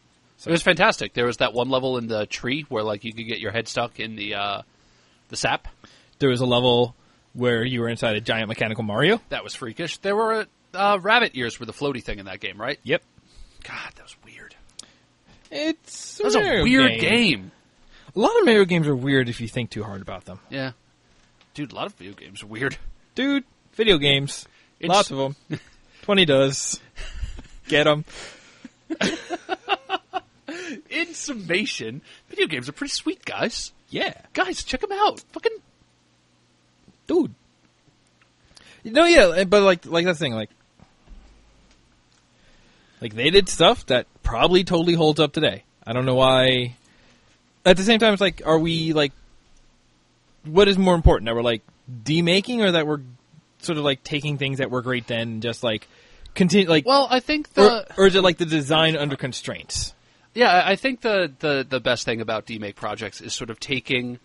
It 0.45 0.51
was 0.51 0.61
fantastic. 0.61 1.13
There 1.13 1.25
was 1.25 1.37
that 1.37 1.53
one 1.53 1.69
level 1.69 1.97
in 1.97 2.07
the 2.07 2.25
tree 2.27 2.65
where 2.69 2.83
like 2.83 3.03
you 3.03 3.13
could 3.13 3.27
get 3.27 3.39
your 3.39 3.51
head 3.51 3.67
stuck 3.67 3.99
in 3.99 4.15
the 4.15 4.35
uh 4.35 4.61
the 5.29 5.35
sap. 5.35 5.67
There 6.19 6.29
was 6.29 6.41
a 6.41 6.45
level 6.45 6.95
where 7.33 7.63
you 7.63 7.81
were 7.81 7.89
inside 7.89 8.15
a 8.15 8.21
giant 8.21 8.47
mechanical 8.47 8.83
Mario. 8.83 9.19
That 9.29 9.43
was 9.43 9.55
freakish. 9.55 9.97
There 9.97 10.15
were 10.15 10.45
uh, 10.73 10.99
rabbit 11.01 11.31
ears 11.35 11.59
were 11.59 11.65
the 11.65 11.73
floaty 11.73 12.03
thing 12.03 12.19
in 12.19 12.25
that 12.25 12.39
game, 12.39 12.59
right? 12.59 12.79
Yep. 12.83 13.01
God, 13.63 13.91
that 13.95 14.03
was 14.03 14.15
weird. 14.25 14.55
It's 15.51 16.17
That 16.17 16.23
was 16.25 16.35
a 16.35 16.63
weird 16.63 16.99
game. 16.99 17.51
A 18.15 18.19
lot 18.19 18.37
of 18.39 18.45
Mario 18.45 18.65
games 18.65 18.87
are 18.87 18.95
weird 18.95 19.29
if 19.29 19.39
you 19.41 19.47
think 19.47 19.69
too 19.69 19.83
hard 19.83 20.01
about 20.01 20.25
them. 20.25 20.39
Yeah, 20.49 20.71
dude, 21.53 21.71
a 21.71 21.75
lot 21.75 21.85
of 21.87 21.93
video 21.93 22.13
games 22.13 22.41
are 22.43 22.47
weird. 22.47 22.77
Dude, 23.15 23.43
video 23.73 23.97
games. 23.97 24.47
It's- 24.79 24.95
Lots 24.95 25.11
of 25.11 25.17
them. 25.17 25.35
20 26.03 26.25
does. 26.25 26.79
Get 27.67 27.83
them. 27.83 28.05
In 30.89 31.13
summation, 31.13 32.01
video 32.29 32.47
games 32.47 32.67
are 32.69 32.71
pretty 32.73 32.91
sweet, 32.91 33.23
guys. 33.25 33.71
Yeah. 33.89 34.13
Guys, 34.33 34.63
check 34.63 34.81
them 34.81 34.91
out. 34.93 35.19
Fucking 35.31 35.51
Dude. 37.07 37.33
No, 38.83 39.05
yeah, 39.05 39.43
but 39.45 39.63
like, 39.63 39.85
like 39.85 40.05
that 40.05 40.15
thing, 40.17 40.33
like, 40.33 40.49
like 43.01 43.13
they 43.13 43.29
did 43.29 43.49
stuff 43.49 43.85
that 43.87 44.07
probably 44.23 44.63
totally 44.63 44.93
holds 44.93 45.19
up 45.19 45.33
today. 45.33 45.63
I 45.85 45.93
don't 45.93 46.05
know 46.05 46.15
why. 46.15 46.75
At 47.65 47.77
the 47.77 47.83
same 47.83 47.99
time, 47.99 48.13
it's 48.13 48.21
like, 48.21 48.41
are 48.45 48.59
we 48.59 48.93
like, 48.93 49.11
what 50.45 50.67
is 50.67 50.77
more 50.77 50.95
important? 50.95 51.27
That 51.27 51.35
we're 51.35 51.41
like 51.41 51.61
demaking, 52.03 52.59
or 52.59 52.71
that 52.71 52.87
we're 52.87 53.01
sort 53.59 53.77
of 53.77 53.83
like 53.83 54.03
taking 54.03 54.37
things 54.37 54.59
that 54.59 54.71
were 54.71 54.81
great 54.81 55.07
then 55.07 55.29
and 55.29 55.41
just 55.41 55.63
like 55.63 55.87
continue 56.35 56.67
like, 56.67 56.85
Well, 56.85 57.07
I 57.09 57.19
think 57.19 57.53
the 57.53 57.85
or 57.97 58.07
is 58.07 58.15
it 58.15 58.21
like 58.21 58.37
the 58.37 58.45
design 58.45 58.95
under 58.95 59.15
constraints? 59.15 59.93
Yeah, 60.33 60.49
I 60.51 60.71
I 60.71 60.75
think 60.75 61.01
the, 61.01 61.31
the, 61.39 61.65
the 61.67 61.79
best 61.79 62.05
thing 62.05 62.21
about 62.21 62.45
demake 62.45 62.75
projects 62.75 63.21
is 63.21 63.33
sort 63.33 63.49
of 63.49 63.59
taking, 63.59 64.19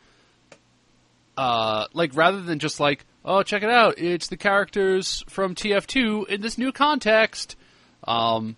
uh, 1.37 1.87
like 1.95 2.15
rather 2.15 2.43
than 2.43 2.59
just 2.59 2.79
like, 2.81 3.05
oh, 3.25 3.43
check 3.43 3.63
it 3.63 3.71
out, 3.71 3.99
it's 3.99 4.29
the 4.29 4.37
characters 4.37 5.25
from 5.29 5.55
TF2 5.55 6.29
in 6.29 6.41
this 6.41 6.59
new 6.59 6.73
context. 6.73 7.57
Um, 8.05 8.57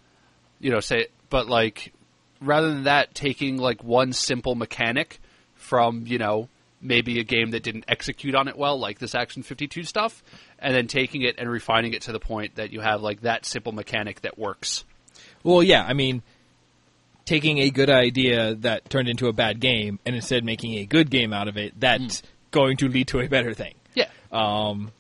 you 0.64 0.70
know, 0.70 0.80
say, 0.80 1.08
but 1.28 1.46
like, 1.46 1.92
rather 2.40 2.72
than 2.72 2.84
that, 2.84 3.14
taking 3.14 3.58
like 3.58 3.84
one 3.84 4.14
simple 4.14 4.54
mechanic 4.54 5.20
from 5.54 6.06
you 6.06 6.16
know 6.16 6.48
maybe 6.80 7.20
a 7.20 7.24
game 7.24 7.50
that 7.50 7.62
didn't 7.62 7.84
execute 7.86 8.34
on 8.34 8.48
it 8.48 8.56
well, 8.56 8.78
like 8.78 8.98
this 8.98 9.14
Action 9.14 9.42
52 9.42 9.84
stuff, 9.84 10.22
and 10.58 10.74
then 10.74 10.86
taking 10.86 11.20
it 11.20 11.34
and 11.38 11.50
refining 11.50 11.92
it 11.92 12.02
to 12.02 12.12
the 12.12 12.18
point 12.20 12.54
that 12.54 12.72
you 12.72 12.80
have 12.80 13.02
like 13.02 13.20
that 13.20 13.44
simple 13.44 13.72
mechanic 13.72 14.22
that 14.22 14.38
works. 14.38 14.84
Well, 15.42 15.62
yeah, 15.62 15.84
I 15.84 15.92
mean, 15.92 16.22
taking 17.26 17.58
a 17.58 17.68
good 17.68 17.90
idea 17.90 18.54
that 18.54 18.88
turned 18.88 19.08
into 19.08 19.28
a 19.28 19.32
bad 19.34 19.60
game 19.60 19.98
and 20.06 20.16
instead 20.16 20.44
making 20.44 20.74
a 20.78 20.86
good 20.86 21.10
game 21.10 21.34
out 21.34 21.48
of 21.48 21.58
it, 21.58 21.78
that's 21.78 22.22
going 22.50 22.78
to 22.78 22.88
lead 22.88 23.08
to 23.08 23.20
a 23.20 23.28
better 23.28 23.52
thing. 23.52 23.74
Yeah. 23.94 24.08
Um, 24.32 24.92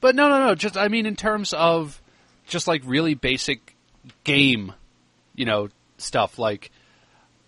But 0.00 0.16
no, 0.16 0.28
no, 0.28 0.46
no. 0.46 0.54
Just 0.56 0.76
I 0.76 0.88
mean, 0.88 1.06
in 1.06 1.14
terms 1.14 1.52
of 1.52 2.00
just 2.46 2.66
like 2.66 2.82
really 2.84 3.14
basic 3.14 3.73
game, 4.24 4.72
you 5.34 5.44
know, 5.44 5.68
stuff. 5.98 6.38
Like, 6.38 6.70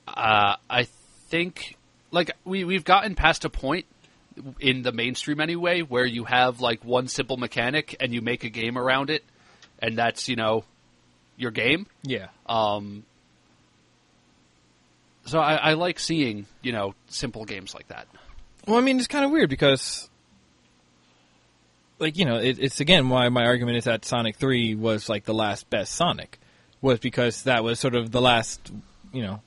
uh, 0.09 0.57
I 0.69 0.85
think 1.29 1.77
like 2.11 2.31
we 2.45 2.65
we've 2.65 2.85
gotten 2.85 3.15
past 3.15 3.45
a 3.45 3.51
point 3.51 3.87
in 4.61 4.83
the 4.83 4.93
mainstream 4.93 5.41
anyway 5.41 5.81
where 5.81 6.05
you 6.05 6.25
have 6.25 6.61
like 6.61 6.85
one 6.85 7.09
simple 7.09 7.37
mechanic 7.37 7.97
and 8.01 8.13
you 8.13 8.21
make 8.21 8.45
a 8.45 8.51
game 8.51 8.77
around 8.77 9.11
it, 9.11 9.25
and 9.79 9.97
that's 9.97 10.29
you 10.29 10.37
know 10.37 10.65
your 11.37 11.51
game. 11.51 11.87
yeah. 12.03 12.29
Um, 12.47 13.05
so 15.27 15.41
I, 15.41 15.55
I 15.55 15.73
like 15.75 15.99
seeing 15.99 16.47
you 16.63 16.73
know 16.73 16.95
simple 17.09 17.45
games 17.45 17.75
like 17.75 17.89
that. 17.89 18.07
Well, 18.67 18.79
I 18.79 18.81
mean, 18.81 18.99
it's 18.99 19.07
kind 19.07 19.25
of 19.25 19.31
weird 19.31 19.49
because, 19.49 20.11
like, 22.01 22.19
you 22.19 22.25
know, 22.25 22.39
it, 22.39 22.59
it's 22.59 22.81
again 22.81 23.09
why 23.09 23.29
my 23.29 23.45
argument 23.45 23.77
is 23.77 23.85
that 23.85 24.05
Sonic 24.05 24.37
3 24.37 24.75
was, 24.75 25.09
like, 25.09 25.25
the 25.25 25.35
last 25.35 25.71
best 25.71 25.95
Sonic. 25.95 26.39
Was 26.87 26.99
because 27.01 27.43
that 27.43 27.65
was 27.65 27.81
sort 27.81 27.95
of 27.95 28.11
the 28.13 28.21
last, 28.21 28.71
you 29.13 29.23
know, 29.23 29.41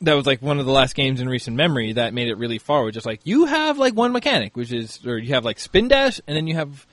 that 0.00 0.14
was, 0.14 0.26
like, 0.26 0.42
one 0.42 0.58
of 0.58 0.66
the 0.66 0.72
last 0.72 0.94
games 0.94 1.20
in 1.20 1.28
recent 1.28 1.56
memory 1.56 1.92
that 1.92 2.12
made 2.14 2.28
it 2.28 2.36
really 2.36 2.58
forward. 2.58 2.94
Just 2.94 3.06
like, 3.06 3.20
you 3.24 3.44
have, 3.44 3.78
like, 3.78 3.94
one 3.94 4.12
mechanic, 4.12 4.56
which 4.56 4.72
is, 4.72 5.04
or 5.06 5.18
you 5.18 5.34
have, 5.34 5.44
like, 5.44 5.58
spin 5.58 5.88
dash, 5.88 6.20
and 6.26 6.36
then 6.36 6.46
you 6.46 6.54
have, 6.54 6.86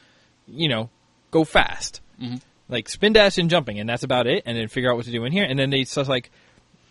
you 0.47 0.67
know, 0.69 0.89
go 1.31 1.43
fast. 1.43 2.01
Mhm. 2.21 2.41
Like, 2.69 2.89
spin 2.89 3.13
dash 3.13 3.37
and 3.37 3.49
jumping, 3.49 3.79
and 3.79 3.89
that's 3.89 4.03
about 4.03 4.27
it, 4.27 4.43
and 4.45 4.57
then 4.57 4.67
figure 4.67 4.89
out 4.89 4.95
what 4.95 5.05
to 5.05 5.11
do 5.11 5.25
in 5.25 5.31
here, 5.31 5.43
and 5.43 5.57
then 5.57 5.69
they 5.69 5.83
just, 5.83 6.09
like, 6.09 6.29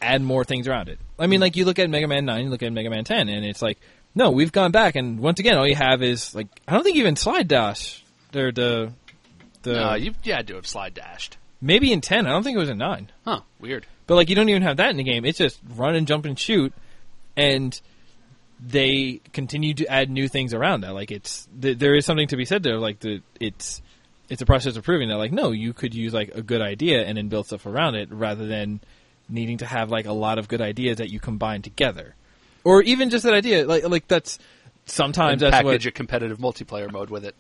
add 0.00 0.22
more 0.22 0.44
things 0.44 0.66
around 0.66 0.88
it. 0.88 0.98
I 1.18 1.26
mean, 1.26 1.40
like 1.40 1.56
you 1.56 1.64
look 1.64 1.78
at 1.78 1.88
Mega 1.88 2.08
Man 2.08 2.24
Nine, 2.24 2.44
you 2.44 2.50
look 2.50 2.62
at 2.62 2.72
Mega 2.72 2.90
Man 2.90 3.04
Ten, 3.04 3.28
and 3.28 3.44
it's 3.46 3.62
like, 3.62 3.78
no, 4.14 4.30
we've 4.30 4.52
gone 4.52 4.72
back, 4.72 4.96
and 4.96 5.20
once 5.20 5.38
again, 5.40 5.56
all 5.56 5.66
you 5.66 5.76
have 5.76 6.02
is 6.02 6.34
like, 6.34 6.48
I 6.66 6.72
don't 6.72 6.82
think 6.82 6.96
even 6.96 7.16
slide 7.16 7.48
dash. 7.48 8.02
They're 8.32 8.52
the 8.52 8.92
the 9.62 9.96
you 10.00 10.14
you 10.24 10.32
had 10.32 10.48
to 10.48 10.56
have 10.56 10.66
slide 10.66 10.94
dashed. 10.94 11.36
Maybe 11.62 11.90
in 11.92 12.02
ten. 12.02 12.26
I 12.26 12.30
don't 12.30 12.42
think 12.42 12.56
it 12.56 12.60
was 12.60 12.68
in 12.68 12.76
nine, 12.78 13.10
Huh? 13.24 13.40
Weird. 13.60 13.86
but 14.06 14.16
like 14.16 14.28
you 14.28 14.34
don't 14.36 14.50
even 14.50 14.62
have 14.62 14.76
that 14.76 14.90
in 14.90 14.96
the 14.98 15.02
game. 15.04 15.24
It's 15.24 15.38
just 15.38 15.58
run 15.76 15.94
and 15.94 16.06
jump 16.06 16.26
and 16.26 16.38
shoot, 16.38 16.74
and 17.36 17.80
they 18.64 19.20
continue 19.32 19.74
to 19.74 19.86
add 19.86 20.10
new 20.10 20.28
things 20.28 20.54
around 20.54 20.82
that. 20.82 20.94
Like 20.94 21.10
it's 21.10 21.48
th- 21.60 21.78
there 21.78 21.94
is 21.94 22.04
something 22.06 22.28
to 22.28 22.36
be 22.36 22.44
said 22.44 22.62
there. 22.62 22.78
Like 22.78 23.00
the 23.00 23.22
it's 23.40 23.82
it's 24.28 24.40
a 24.42 24.46
process 24.46 24.76
of 24.76 24.84
proving 24.84 25.08
that 25.08 25.16
like 25.16 25.32
no, 25.32 25.50
you 25.50 25.72
could 25.72 25.94
use 25.94 26.12
like 26.12 26.30
a 26.34 26.42
good 26.42 26.60
idea 26.60 27.04
and 27.04 27.16
then 27.18 27.28
build 27.28 27.46
stuff 27.46 27.66
around 27.66 27.94
it 27.96 28.12
rather 28.12 28.46
than 28.46 28.80
needing 29.28 29.58
to 29.58 29.66
have 29.66 29.90
like 29.90 30.06
a 30.06 30.12
lot 30.12 30.38
of 30.38 30.48
good 30.48 30.60
ideas 30.60 30.98
that 30.98 31.10
you 31.10 31.18
combine 31.18 31.62
together, 31.62 32.14
or 32.64 32.82
even 32.82 33.10
just 33.10 33.24
that 33.24 33.34
idea. 33.34 33.66
Like 33.66 33.88
like 33.88 34.06
that's 34.08 34.38
sometimes 34.86 35.42
and 35.42 35.52
that's 35.52 35.64
what 35.64 35.70
package 35.72 35.86
a 35.86 35.90
competitive 35.90 36.38
multiplayer 36.38 36.90
mode 36.90 37.10
with 37.10 37.24
it. 37.24 37.34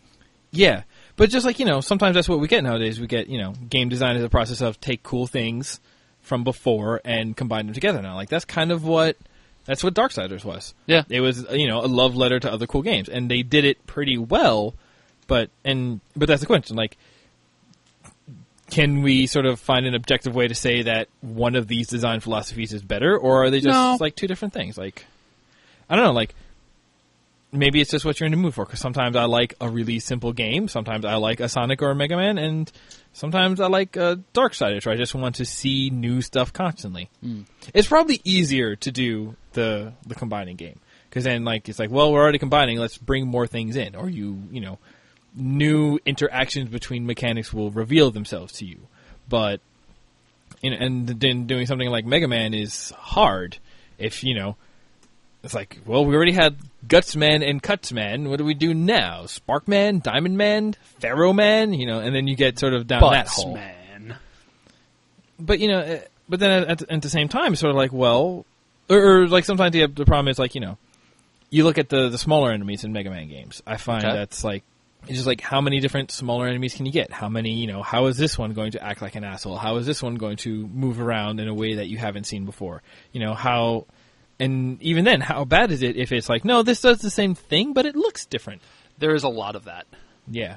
yeah, 0.50 0.82
but 1.22 1.30
just 1.30 1.46
like 1.46 1.60
you 1.60 1.64
know, 1.64 1.80
sometimes 1.80 2.16
that's 2.16 2.28
what 2.28 2.40
we 2.40 2.48
get 2.48 2.64
nowadays. 2.64 2.98
We 2.98 3.06
get 3.06 3.28
you 3.28 3.38
know, 3.38 3.52
game 3.52 3.88
design 3.88 4.16
is 4.16 4.24
a 4.24 4.28
process 4.28 4.60
of 4.60 4.80
take 4.80 5.04
cool 5.04 5.28
things 5.28 5.78
from 6.20 6.42
before 6.42 7.00
and 7.04 7.36
combine 7.36 7.66
them 7.66 7.74
together. 7.74 8.02
Now, 8.02 8.16
like 8.16 8.28
that's 8.28 8.44
kind 8.44 8.72
of 8.72 8.82
what 8.82 9.16
that's 9.64 9.84
what 9.84 9.94
Darksiders 9.94 10.44
was. 10.44 10.74
Yeah. 10.86 11.04
It 11.08 11.20
was 11.20 11.46
you 11.52 11.68
know 11.68 11.84
a 11.84 11.86
love 11.86 12.16
letter 12.16 12.40
to 12.40 12.52
other 12.52 12.66
cool 12.66 12.82
games, 12.82 13.08
and 13.08 13.30
they 13.30 13.44
did 13.44 13.64
it 13.64 13.86
pretty 13.86 14.18
well. 14.18 14.74
But 15.28 15.50
and 15.64 16.00
but 16.16 16.26
that's 16.26 16.40
the 16.40 16.46
question. 16.48 16.74
Like, 16.74 16.98
can 18.70 19.02
we 19.02 19.28
sort 19.28 19.46
of 19.46 19.60
find 19.60 19.86
an 19.86 19.94
objective 19.94 20.34
way 20.34 20.48
to 20.48 20.56
say 20.56 20.82
that 20.82 21.06
one 21.20 21.54
of 21.54 21.68
these 21.68 21.86
design 21.86 22.18
philosophies 22.18 22.72
is 22.72 22.82
better, 22.82 23.16
or 23.16 23.44
are 23.44 23.50
they 23.50 23.60
just 23.60 23.72
No. 23.72 23.96
like 24.00 24.16
two 24.16 24.26
different 24.26 24.54
things? 24.54 24.76
Like, 24.76 25.06
I 25.88 25.94
don't 25.94 26.04
know. 26.04 26.10
Like, 26.14 26.34
maybe 27.52 27.80
it's 27.80 27.90
just 27.90 28.04
what 28.04 28.18
you're 28.18 28.26
in 28.26 28.32
the 28.32 28.38
mood 28.38 28.54
for. 28.54 28.64
Because 28.64 28.80
sometimes 28.80 29.14
I 29.14 29.24
like 29.24 29.54
a 29.60 29.68
really 29.68 30.00
simple 30.00 30.32
game. 30.32 30.68
Sometimes 30.68 31.04
I 31.04 31.14
like 31.16 31.40
a 31.40 31.48
Sonic 31.48 31.82
or 31.82 31.90
a 31.90 31.94
Mega 31.94 32.16
Man, 32.16 32.38
and 32.38 32.70
sometimes 33.12 33.60
I 33.60 33.68
like 33.68 33.96
a 33.96 34.20
Darksiders. 34.34 34.86
Where 34.86 34.94
I 34.94 34.98
just 34.98 35.14
want 35.14 35.36
to 35.36 35.44
see 35.44 35.90
new 35.90 36.22
stuff 36.22 36.52
constantly. 36.52 37.10
Hmm. 37.20 37.42
It's 37.74 37.88
probably 37.88 38.20
easier 38.24 38.76
to 38.76 38.90
do 38.90 39.36
the 39.52 39.92
the 40.06 40.14
combining 40.14 40.56
game 40.56 40.80
because 41.08 41.24
then 41.24 41.44
like 41.44 41.68
it's 41.68 41.78
like, 41.78 41.90
well, 41.90 42.12
we're 42.12 42.22
already 42.22 42.38
combining. 42.38 42.78
Let's 42.78 42.98
bring 42.98 43.26
more 43.26 43.46
things 43.46 43.76
in, 43.76 43.94
or 43.94 44.08
you 44.08 44.42
you 44.50 44.60
know, 44.60 44.78
new 45.34 45.98
interactions 46.06 46.70
between 46.70 47.06
mechanics 47.06 47.52
will 47.52 47.70
reveal 47.70 48.10
themselves 48.10 48.54
to 48.54 48.64
you. 48.64 48.80
But 49.28 49.60
know, 50.62 50.76
and 50.78 51.08
then 51.08 51.46
doing 51.46 51.66
something 51.66 51.88
like 51.88 52.04
Mega 52.04 52.28
Man 52.28 52.54
is 52.54 52.90
hard 52.90 53.58
if 53.98 54.24
you 54.24 54.34
know 54.34 54.56
it's 55.42 55.54
like, 55.54 55.80
well, 55.86 56.04
we 56.04 56.14
already 56.14 56.32
had 56.32 56.56
Gutsman 56.86 57.48
and 57.48 57.62
Cutsman. 57.62 58.28
What 58.28 58.38
do 58.38 58.44
we 58.44 58.54
do 58.54 58.74
now? 58.74 59.22
Sparkman, 59.24 60.02
Diamond 60.02 60.36
Man, 60.36 60.74
Pharaoh 60.98 61.32
Man, 61.32 61.72
you 61.72 61.86
know, 61.86 62.00
and 62.00 62.14
then 62.14 62.26
you 62.26 62.36
get 62.36 62.58
sort 62.58 62.74
of 62.74 62.86
down 62.86 63.00
that 63.12 63.28
hole. 63.28 63.54
man. 63.54 64.16
But 65.38 65.58
you 65.60 65.68
know, 65.68 65.78
uh, 65.80 65.98
but 66.28 66.40
then 66.40 66.64
at, 66.64 66.82
at 66.82 67.02
the 67.02 67.10
same 67.10 67.28
time, 67.28 67.54
sort 67.56 67.70
of 67.70 67.76
like, 67.76 67.92
well, 67.92 68.46
or, 68.88 68.98
or 69.22 69.28
like 69.28 69.44
sometimes 69.44 69.72
the, 69.72 69.86
the 69.86 70.04
problem 70.04 70.28
is 70.28 70.38
like, 70.38 70.54
you 70.54 70.60
know, 70.60 70.78
you 71.50 71.64
look 71.64 71.78
at 71.78 71.88
the 71.88 72.08
the 72.08 72.18
smaller 72.18 72.50
enemies 72.52 72.84
in 72.84 72.92
Mega 72.92 73.10
Man 73.10 73.28
games. 73.28 73.62
I 73.66 73.76
find 73.76 74.04
Okay. 74.04 74.14
that's 74.16 74.44
like. 74.44 74.64
It's 75.04 75.14
just 75.14 75.26
like 75.26 75.40
how 75.40 75.60
many 75.60 75.80
different 75.80 76.12
smaller 76.12 76.46
enemies 76.46 76.74
can 76.76 76.86
you 76.86 76.92
get? 76.92 77.10
How 77.10 77.28
many, 77.28 77.54
you 77.54 77.66
know, 77.66 77.82
how 77.82 78.06
is 78.06 78.16
this 78.16 78.38
one 78.38 78.52
going 78.52 78.70
to 78.70 78.84
act 78.84 79.02
like 79.02 79.16
an 79.16 79.24
asshole? 79.24 79.56
How 79.56 79.74
is 79.78 79.84
this 79.84 80.00
one 80.00 80.14
going 80.14 80.36
to 80.38 80.64
move 80.68 81.00
around 81.00 81.40
in 81.40 81.48
a 81.48 81.54
way 81.54 81.74
that 81.74 81.88
you 81.88 81.96
haven't 81.98 82.22
seen 82.22 82.44
before? 82.44 82.84
You 83.10 83.18
know, 83.18 83.34
how 83.34 83.86
and 84.42 84.82
even 84.82 85.04
then, 85.04 85.20
how 85.20 85.44
bad 85.44 85.70
is 85.70 85.82
it 85.82 85.96
if 85.96 86.10
it's 86.10 86.28
like, 86.28 86.44
no, 86.44 86.64
this 86.64 86.80
does 86.80 86.98
the 86.98 87.10
same 87.10 87.36
thing, 87.36 87.72
but 87.74 87.86
it 87.86 87.94
looks 87.94 88.26
different? 88.26 88.60
There 88.98 89.14
is 89.14 89.22
a 89.22 89.28
lot 89.28 89.54
of 89.54 89.66
that. 89.66 89.86
Yeah. 90.26 90.56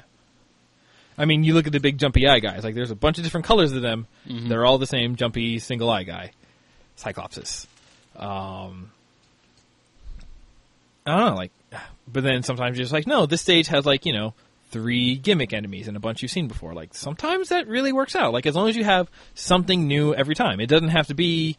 I 1.20 1.26
mean, 1.26 1.44
you 1.44 1.54
look 1.54 1.68
at 1.68 1.72
the 1.72 1.80
big 1.80 2.00
jumpy 2.00 2.28
eye 2.28 2.40
guys. 2.40 2.64
Like, 2.64 2.74
there's 2.74 2.90
a 2.90 2.96
bunch 2.96 3.20
of 3.20 3.24
different 3.24 3.46
colors 3.46 3.74
of 3.74 3.84
them. 3.84 4.08
They're 4.50 4.66
all 4.66 4.80
the 4.80 4.88
same 4.88 5.16
jumpy 5.16 5.60
single 5.60 5.90
eye 5.90 6.02
guy, 6.02 6.32
Cyclopsis. 6.98 7.68
Um, 8.16 8.92
I 11.06 11.18
don't 11.18 11.30
know, 11.30 11.36
like, 11.36 11.52
but 12.12 12.24
then 12.24 12.42
sometimes 12.42 12.78
you're 12.78 12.86
just 12.86 12.94
like, 12.94 13.06
no, 13.06 13.28
this 13.28 13.42
stage 13.42 13.68
has 13.68 13.86
like 13.86 14.06
you 14.06 14.14
know 14.14 14.34
three 14.72 15.16
gimmick 15.16 15.54
enemies 15.54 15.88
and 15.88 15.96
a 15.96 16.00
bunch 16.00 16.24
you've 16.24 16.32
seen 16.32 16.48
before. 16.48 16.74
Like, 16.74 16.96
sometimes 16.96 17.50
that 17.50 17.68
really 17.68 17.94
works 17.94 18.16
out. 18.16 18.34
Like, 18.34 18.48
as 18.48 18.56
long 18.56 18.68
as 18.68 18.76
you 18.76 18.84
have 18.84 19.10
something 19.36 19.88
new 19.88 20.16
every 20.16 20.34
time, 20.34 20.60
it 20.60 20.68
doesn't 20.68 20.90
have 20.90 21.08
to 21.08 21.14
be 21.14 21.58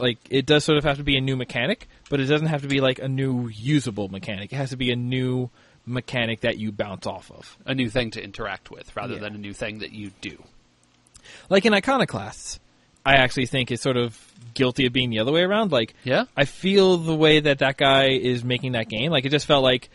like 0.00 0.18
it 0.30 0.46
does 0.46 0.64
sort 0.64 0.78
of 0.78 0.84
have 0.84 0.96
to 0.98 1.04
be 1.04 1.16
a 1.16 1.20
new 1.20 1.36
mechanic, 1.36 1.88
but 2.08 2.20
it 2.20 2.26
doesn't 2.26 2.48
have 2.48 2.62
to 2.62 2.68
be 2.68 2.80
like 2.80 2.98
a 2.98 3.08
new 3.08 3.48
usable 3.48 4.08
mechanic. 4.08 4.52
It 4.52 4.56
has 4.56 4.70
to 4.70 4.76
be 4.76 4.90
a 4.90 4.96
new 4.96 5.50
mechanic 5.86 6.40
that 6.40 6.58
you 6.58 6.72
bounce 6.72 7.06
off 7.06 7.30
of. 7.30 7.56
A 7.66 7.74
new 7.74 7.88
thing 7.88 8.10
to 8.12 8.22
interact 8.22 8.70
with 8.70 8.94
rather 8.96 9.14
Yeah. 9.14 9.20
than 9.20 9.34
a 9.34 9.38
new 9.38 9.52
thing 9.52 9.78
that 9.80 9.92
you 9.92 10.10
do. 10.20 10.42
Like 11.48 11.64
in 11.64 11.74
Iconoclasts, 11.74 12.60
I 13.04 13.14
actually 13.14 13.46
think 13.46 13.70
it's 13.70 13.82
sort 13.82 13.96
of 13.96 14.18
guilty 14.54 14.86
of 14.86 14.92
being 14.92 15.10
the 15.10 15.20
other 15.20 15.32
way 15.32 15.42
around. 15.42 15.72
Like, 15.72 15.94
Yeah? 16.04 16.24
I 16.36 16.44
feel 16.44 16.96
the 16.96 17.14
way 17.14 17.40
that 17.40 17.58
that 17.60 17.76
guy 17.76 18.08
is 18.10 18.44
making 18.44 18.72
that 18.72 18.88
game. 18.88 19.10
Like, 19.10 19.24
it 19.24 19.30
just 19.30 19.46
felt 19.46 19.62
like 19.62 19.88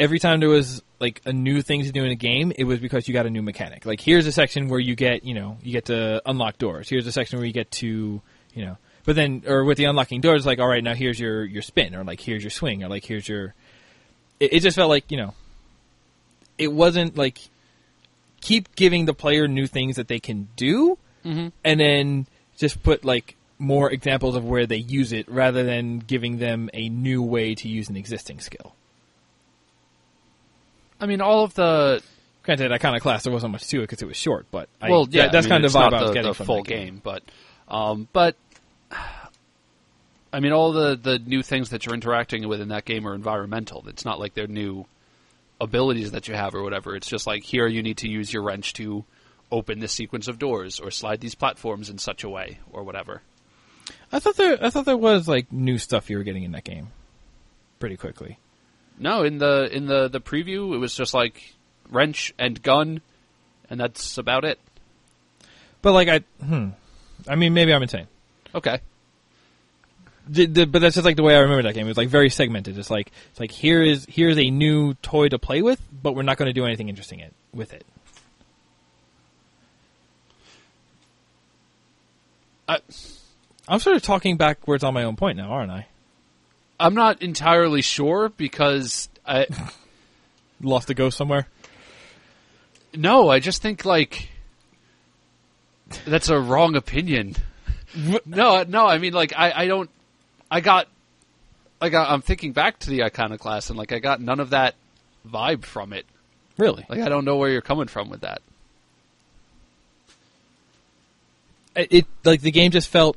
every 0.00 0.18
time 0.18 0.40
there 0.40 0.48
was 0.48 0.82
like 1.00 1.20
a 1.26 1.32
new 1.32 1.60
thing 1.62 1.82
to 1.84 1.92
do 1.92 2.04
in 2.04 2.10
a 2.10 2.14
game, 2.16 2.52
it 2.56 2.64
was 2.64 2.78
because 2.80 3.06
you 3.06 3.14
got 3.14 3.26
a 3.26 3.30
new 3.30 3.42
mechanic. 3.42 3.84
Like, 3.86 4.00
here's 4.00 4.26
a 4.26 4.32
section 4.32 4.68
where 4.68 4.80
you 4.80 4.94
get, 4.96 5.24
you 5.24 5.34
know, 5.34 5.58
you 5.62 5.72
get 5.72 5.86
to 5.86 6.22
unlock 6.26 6.58
doors. 6.58 6.88
Here's 6.88 7.06
a 7.06 7.12
section 7.12 7.38
where 7.38 7.46
you 7.46 7.52
get 7.52 7.70
to, 7.72 8.20
you 8.54 8.64
know, 8.64 8.76
but 9.08 9.16
then, 9.16 9.42
or 9.46 9.64
with 9.64 9.78
the 9.78 9.86
unlocking 9.86 10.20
doors, 10.20 10.44
like, 10.44 10.58
all 10.58 10.68
right, 10.68 10.84
now 10.84 10.92
here's 10.92 11.18
your 11.18 11.42
your 11.46 11.62
spin, 11.62 11.94
or 11.94 12.04
like 12.04 12.20
here's 12.20 12.42
your 12.42 12.50
swing, 12.50 12.84
or 12.84 12.88
like 12.90 13.06
here's 13.06 13.26
your. 13.26 13.54
It, 14.38 14.52
it 14.52 14.60
just 14.60 14.76
felt 14.76 14.90
like 14.90 15.10
you 15.10 15.16
know. 15.16 15.32
It 16.58 16.70
wasn't 16.70 17.16
like 17.16 17.38
keep 18.42 18.76
giving 18.76 19.06
the 19.06 19.14
player 19.14 19.48
new 19.48 19.66
things 19.66 19.96
that 19.96 20.08
they 20.08 20.18
can 20.18 20.48
do, 20.56 20.98
Mm-hmm. 21.24 21.48
and 21.64 21.80
then 21.80 22.26
just 22.58 22.82
put 22.82 23.02
like 23.02 23.34
more 23.58 23.90
examples 23.90 24.36
of 24.36 24.44
where 24.44 24.66
they 24.66 24.76
use 24.76 25.12
it 25.14 25.26
rather 25.30 25.64
than 25.64 26.00
giving 26.00 26.36
them 26.38 26.68
a 26.74 26.90
new 26.90 27.22
way 27.22 27.54
to 27.54 27.66
use 27.66 27.88
an 27.88 27.96
existing 27.96 28.40
skill. 28.40 28.74
I 31.00 31.06
mean, 31.06 31.20
all 31.22 31.44
of 31.44 31.54
the 31.54 32.02
Granted, 32.42 32.72
Iconoclast 32.72 33.24
there 33.24 33.32
wasn't 33.32 33.52
much 33.52 33.66
to 33.68 33.78
it 33.78 33.82
because 33.82 34.02
it 34.02 34.06
was 34.06 34.16
short, 34.18 34.46
but 34.50 34.68
I, 34.82 34.90
well, 34.90 35.06
yeah, 35.10 35.22
that- 35.24 35.32
that's 35.32 35.46
I 35.46 35.48
mean, 35.48 35.54
kind 35.54 35.64
of 35.64 35.72
the 35.72 35.78
vibe 35.78 35.92
I 35.94 36.00
was 36.02 36.10
the, 36.10 36.14
getting 36.14 36.30
the 36.30 36.34
from 36.34 36.46
full 36.46 36.62
game, 36.62 37.00
but 37.02 37.22
um, 37.68 38.08
but 38.12 38.36
I 40.32 40.40
mean, 40.40 40.52
all 40.52 40.72
the 40.72 40.96
the 40.96 41.18
new 41.18 41.42
things 41.42 41.70
that 41.70 41.86
you're 41.86 41.94
interacting 41.94 42.46
with 42.48 42.60
in 42.60 42.68
that 42.68 42.84
game 42.84 43.06
are 43.06 43.14
environmental. 43.14 43.84
It's 43.88 44.04
not 44.04 44.20
like 44.20 44.34
they're 44.34 44.46
new 44.46 44.86
abilities 45.60 46.12
that 46.12 46.28
you 46.28 46.34
have 46.34 46.54
or 46.54 46.62
whatever. 46.62 46.94
It's 46.94 47.08
just 47.08 47.26
like 47.26 47.42
here 47.42 47.66
you 47.66 47.82
need 47.82 47.98
to 47.98 48.08
use 48.08 48.32
your 48.32 48.42
wrench 48.42 48.74
to 48.74 49.04
open 49.50 49.80
this 49.80 49.92
sequence 49.92 50.28
of 50.28 50.38
doors 50.38 50.78
or 50.80 50.90
slide 50.90 51.20
these 51.20 51.34
platforms 51.34 51.88
in 51.88 51.98
such 51.98 52.24
a 52.24 52.28
way 52.28 52.58
or 52.70 52.82
whatever. 52.84 53.22
I 54.12 54.18
thought 54.18 54.36
there, 54.36 54.62
I 54.62 54.70
thought 54.70 54.84
there 54.84 54.96
was 54.96 55.26
like 55.28 55.52
new 55.52 55.78
stuff 55.78 56.10
you 56.10 56.18
were 56.18 56.22
getting 56.22 56.44
in 56.44 56.52
that 56.52 56.64
game, 56.64 56.88
pretty 57.80 57.96
quickly. 57.96 58.38
No, 58.98 59.22
in 59.22 59.38
the 59.38 59.68
in 59.74 59.86
the 59.86 60.08
the 60.08 60.20
preview, 60.20 60.74
it 60.74 60.78
was 60.78 60.94
just 60.94 61.14
like 61.14 61.54
wrench 61.90 62.34
and 62.38 62.62
gun, 62.62 63.00
and 63.70 63.80
that's 63.80 64.18
about 64.18 64.44
it. 64.44 64.58
But 65.82 65.92
like 65.92 66.08
I, 66.08 66.18
hmm, 66.44 66.70
I 67.26 67.36
mean 67.36 67.54
maybe 67.54 67.72
I'm 67.72 67.82
insane. 67.82 68.08
Okay. 68.58 68.80
The- 70.28 70.46
the- 70.46 70.66
but 70.66 70.80
that's 70.80 70.94
just 70.96 71.04
like 71.04 71.16
the 71.16 71.22
way 71.22 71.34
I 71.34 71.40
remember 71.40 71.62
that 71.62 71.74
game. 71.74 71.86
It 71.86 71.90
was 71.90 71.96
like 71.96 72.08
very 72.08 72.28
segmented. 72.28 72.76
It's 72.76 72.90
like 72.90 73.10
it's 73.30 73.40
like 73.40 73.50
here 73.50 73.82
is 73.82 74.06
here's 74.08 74.36
a 74.36 74.50
new 74.50 74.94
toy 74.94 75.28
to 75.28 75.38
play 75.38 75.62
with, 75.62 75.80
but 76.02 76.14
we're 76.14 76.22
not 76.22 76.36
going 76.36 76.48
to 76.48 76.52
do 76.52 76.66
anything 76.66 76.88
interesting 76.88 77.20
it, 77.20 77.32
with 77.54 77.72
it. 77.72 77.86
I, 82.68 82.80
I'm 83.66 83.80
sort 83.80 83.96
of 83.96 84.02
talking 84.02 84.36
backwards 84.36 84.84
on 84.84 84.92
my 84.92 85.04
own 85.04 85.16
point 85.16 85.38
now, 85.38 85.50
aren't 85.50 85.70
I? 85.70 85.86
I'm 86.78 86.94
not 86.94 87.22
entirely 87.22 87.82
sure 87.82 88.28
because 88.28 89.08
I. 89.26 89.46
Lost 90.60 90.90
a 90.90 90.94
ghost 90.94 91.16
somewhere. 91.16 91.46
No, 92.92 93.28
I 93.30 93.38
just 93.38 93.62
think 93.62 93.84
like 93.84 94.28
that's 96.04 96.28
a 96.28 96.38
wrong 96.38 96.74
opinion. 96.74 97.36
no, 98.26 98.62
no, 98.62 98.86
I 98.86 98.98
mean 98.98 99.12
like 99.12 99.32
I, 99.36 99.52
I 99.52 99.66
don't 99.66 99.90
I 100.50 100.60
got 100.60 100.88
like 101.80 101.94
I, 101.94 102.04
I'm 102.04 102.22
thinking 102.22 102.52
back 102.52 102.78
to 102.80 102.90
the 102.90 103.04
iconoclast 103.04 103.70
and 103.70 103.78
like 103.78 103.92
I 103.92 103.98
got 103.98 104.20
none 104.20 104.40
of 104.40 104.50
that 104.50 104.74
vibe 105.26 105.64
from 105.64 105.92
it. 105.92 106.06
Really? 106.56 106.84
Like 106.88 107.00
I 107.00 107.08
don't 107.08 107.24
know 107.24 107.36
where 107.36 107.50
you're 107.50 107.60
coming 107.60 107.88
from 107.88 108.10
with 108.10 108.22
that. 108.22 108.42
it, 111.78 111.92
it 111.92 112.06
like 112.24 112.42
the 112.42 112.50
game 112.50 112.70
just 112.70 112.88
felt 112.88 113.16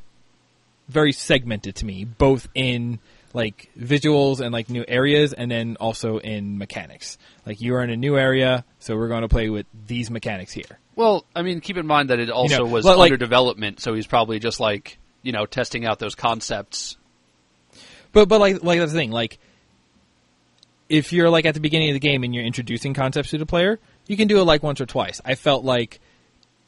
very 0.88 1.12
segmented 1.12 1.76
to 1.76 1.86
me, 1.86 2.06
both 2.06 2.48
in 2.54 3.00
like 3.34 3.70
visuals 3.78 4.40
and 4.40 4.54
like 4.54 4.70
new 4.70 4.86
areas, 4.88 5.34
and 5.34 5.50
then 5.50 5.78
also 5.80 6.20
in 6.20 6.58
mechanics. 6.58 7.18
Like 7.46 7.60
you 7.60 7.76
are 7.76 7.84
in 7.84 7.90
a 7.90 7.98
new 7.98 8.18
area, 8.18 8.64
so 8.80 8.96
we're 8.96 9.08
going 9.08 9.24
to 9.24 9.30
play 9.30 9.50
with 9.50 9.66
these 9.88 10.12
mechanics 10.12 10.54
here. 10.54 10.80
Well, 10.96 11.26
I 11.36 11.42
mean, 11.42 11.62
keep 11.62 11.78
in 11.78 11.88
mind 11.88 12.10
that 12.10 12.20
it 12.20 12.30
also 12.30 12.60
know, 12.60 12.66
was 12.66 12.86
like- 12.86 12.98
under 13.00 13.18
development, 13.18 13.80
so 13.80 13.94
he's 13.94 14.08
probably 14.08 14.40
just 14.40 14.60
like 14.60 14.98
you 15.24 15.32
know 15.32 15.46
testing 15.46 15.86
out 15.86 16.00
those 16.00 16.16
concepts. 16.16 16.98
But 18.12 18.28
but 18.28 18.40
like 18.40 18.64
like 18.64 18.80
that's 18.80 18.92
the 18.92 18.98
thing. 18.98 19.12
Like 19.12 19.40
if 20.90 21.14
you're 21.14 21.30
like 21.30 21.46
at 21.46 21.54
the 21.54 21.62
beginning 21.62 21.90
of 21.90 21.94
the 21.94 22.00
game 22.00 22.24
and 22.24 22.36
you're 22.36 22.44
introducing 22.44 22.94
concepts 22.94 23.30
to 23.30 23.38
the 23.38 23.46
player, 23.46 23.80
you 24.08 24.18
can 24.18 24.28
do 24.28 24.40
it 24.40 24.44
like 24.44 24.62
once 24.62 24.82
or 24.82 24.86
twice. 24.86 25.22
I 25.24 25.36
felt 25.36 25.64
like 25.64 26.02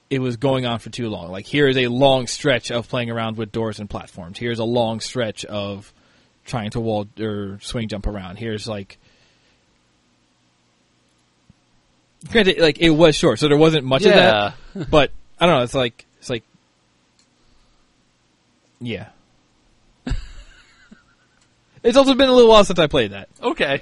it 0.09 0.19
was 0.19 0.37
going 0.37 0.65
on 0.65 0.79
for 0.79 0.89
too 0.89 1.09
long. 1.09 1.31
Like 1.31 1.45
here 1.45 1.67
is 1.67 1.77
a 1.77 1.87
long 1.87 2.27
stretch 2.27 2.71
of 2.71 2.87
playing 2.87 3.09
around 3.09 3.35
with 3.35 3.51
doors 3.51 3.79
and 3.79 3.89
platforms. 3.89 4.37
Here's 4.37 4.59
a 4.59 4.63
long 4.63 5.01
stretch 5.01 5.43
of 5.43 5.93
trying 6.45 6.69
to 6.71 6.79
wall 6.79 7.07
or 7.19 7.59
swing 7.61 7.89
jump 7.89 8.07
around. 8.07 8.37
Here's 8.37 8.67
like 8.67 8.97
granted 12.31 12.59
like 12.59 12.79
it 12.79 12.89
was 12.89 13.15
short, 13.15 13.39
so 13.39 13.47
there 13.47 13.57
wasn't 13.57 13.85
much 13.85 14.05
of 14.05 14.13
that. 14.13 14.55
But 14.89 15.11
I 15.39 15.45
don't 15.45 15.57
know, 15.57 15.63
it's 15.63 15.73
like 15.73 16.05
it's 16.19 16.29
like 16.29 16.43
yeah. 18.81 19.07
It's 21.83 21.97
also 21.97 22.13
been 22.13 22.29
a 22.29 22.33
little 22.33 22.49
while 22.49 22.63
since 22.63 22.79
I 22.79 22.87
played 22.87 23.11
that. 23.11 23.27
Okay. 23.41 23.81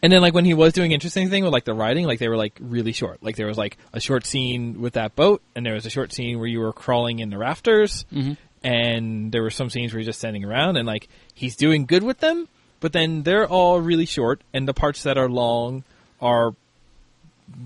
And 0.00 0.12
then 0.12 0.20
like 0.20 0.32
when 0.34 0.44
he 0.44 0.54
was 0.54 0.72
doing 0.72 0.92
interesting 0.92 1.28
thing 1.30 1.42
with 1.44 1.52
like 1.52 1.64
the 1.64 1.74
riding, 1.74 2.06
like 2.06 2.18
they 2.20 2.28
were 2.28 2.36
like 2.36 2.56
really 2.60 2.92
short. 2.92 3.22
Like 3.22 3.36
there 3.36 3.46
was 3.48 3.58
like 3.58 3.76
a 3.92 4.00
short 4.00 4.24
scene 4.26 4.80
with 4.80 4.94
that 4.94 5.14
boat, 5.16 5.42
and 5.56 5.64
there 5.66 5.74
was 5.74 5.86
a 5.86 5.90
short 5.90 6.12
scene 6.12 6.38
where 6.38 6.46
you 6.48 6.60
were 6.60 6.72
crawling 6.72 7.18
in 7.20 7.30
the 7.30 7.38
rafters, 7.38 8.04
Mhm. 8.12 8.36
and 8.64 9.32
there 9.32 9.42
were 9.42 9.50
some 9.50 9.70
scenes 9.70 9.92
where 9.92 10.00
you're 10.00 10.06
just 10.06 10.18
standing 10.20 10.44
around, 10.44 10.76
and 10.76 10.86
like 10.86 11.08
he's 11.34 11.54
doing 11.56 11.86
good 11.86 12.02
with 12.02 12.18
them, 12.18 12.48
but 12.80 12.92
then 12.92 13.22
they're 13.22 13.46
all 13.48 13.80
really 13.80 14.06
short, 14.06 14.40
and 14.52 14.66
the 14.68 14.74
parts 14.74 15.02
that 15.04 15.18
are 15.18 15.28
long 15.28 15.84
are 16.22 16.54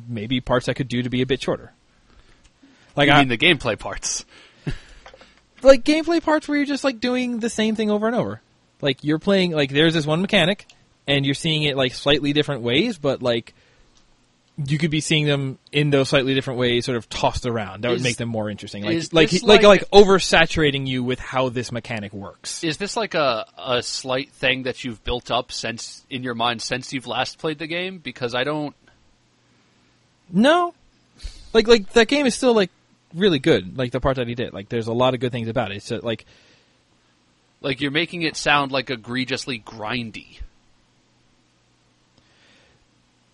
maybe 0.08 0.40
parts 0.40 0.68
I 0.68 0.72
could 0.72 0.88
do 0.88 1.02
to 1.02 1.10
be 1.10 1.22
a 1.22 1.26
bit 1.26 1.40
shorter. 1.40 1.72
Like 2.96 3.10
I 3.10 3.16
I 3.16 3.18
mean 3.20 3.28
the 3.28 3.38
gameplay 3.38 3.78
parts. 3.78 4.24
like 5.62 5.84
gameplay 5.84 6.22
parts 6.22 6.48
where 6.48 6.56
you're 6.56 6.66
just 6.66 6.82
like 6.82 6.98
doing 6.98 7.38
the 7.38 7.50
same 7.50 7.76
thing 7.76 7.90
over 7.90 8.06
and 8.06 8.16
over. 8.16 8.40
Like 8.80 9.04
you're 9.04 9.18
playing 9.18 9.52
like 9.52 9.70
there's 9.70 9.94
this 9.94 10.06
one 10.06 10.22
mechanic 10.22 10.66
and 11.06 11.24
you're 11.24 11.34
seeing 11.34 11.62
it 11.62 11.76
like 11.76 11.94
slightly 11.94 12.32
different 12.32 12.62
ways, 12.62 12.98
but 12.98 13.22
like 13.22 13.54
you 14.64 14.78
could 14.78 14.90
be 14.90 15.00
seeing 15.02 15.26
them 15.26 15.58
in 15.70 15.90
those 15.90 16.08
slightly 16.08 16.32
different 16.32 16.58
ways 16.58 16.86
sort 16.86 16.96
of 16.96 17.08
tossed 17.10 17.44
around. 17.44 17.82
That 17.84 17.90
would 17.90 18.02
make 18.02 18.16
them 18.16 18.30
more 18.30 18.48
interesting. 18.48 18.84
Like 18.84 19.12
like 19.12 19.32
like 19.32 19.42
like- 19.42 19.62
like 19.62 19.90
oversaturating 19.90 20.86
you 20.86 21.04
with 21.04 21.18
how 21.18 21.50
this 21.50 21.70
mechanic 21.70 22.12
works. 22.14 22.64
Is 22.64 22.78
this 22.78 22.96
like 22.96 23.14
a 23.14 23.46
a 23.58 23.82
slight 23.82 24.32
thing 24.32 24.62
that 24.62 24.82
you've 24.82 25.04
built 25.04 25.30
up 25.30 25.52
since 25.52 26.04
in 26.08 26.22
your 26.22 26.34
mind 26.34 26.62
since 26.62 26.92
you've 26.94 27.06
last 27.06 27.38
played 27.38 27.58
the 27.58 27.66
game? 27.66 27.98
Because 27.98 28.34
I 28.34 28.44
don't. 28.44 28.74
No. 30.32 30.72
Like 31.52 31.68
like 31.68 31.92
that 31.92 32.08
game 32.08 32.24
is 32.24 32.34
still 32.34 32.54
like 32.54 32.70
really 33.14 33.38
good. 33.38 33.76
Like 33.76 33.92
the 33.92 34.00
part 34.00 34.16
that 34.16 34.26
he 34.26 34.34
did. 34.34 34.54
Like 34.54 34.70
there's 34.70 34.86
a 34.86 34.92
lot 34.94 35.12
of 35.12 35.20
good 35.20 35.32
things 35.32 35.48
about 35.48 35.70
it. 35.70 35.76
It's 35.76 35.88
just, 35.88 36.02
like 36.02 36.24
Like 37.60 37.82
you're 37.82 37.90
making 37.90 38.22
it 38.22 38.36
sound 38.36 38.72
like 38.72 38.88
egregiously 38.88 39.60
grindy. 39.60 40.38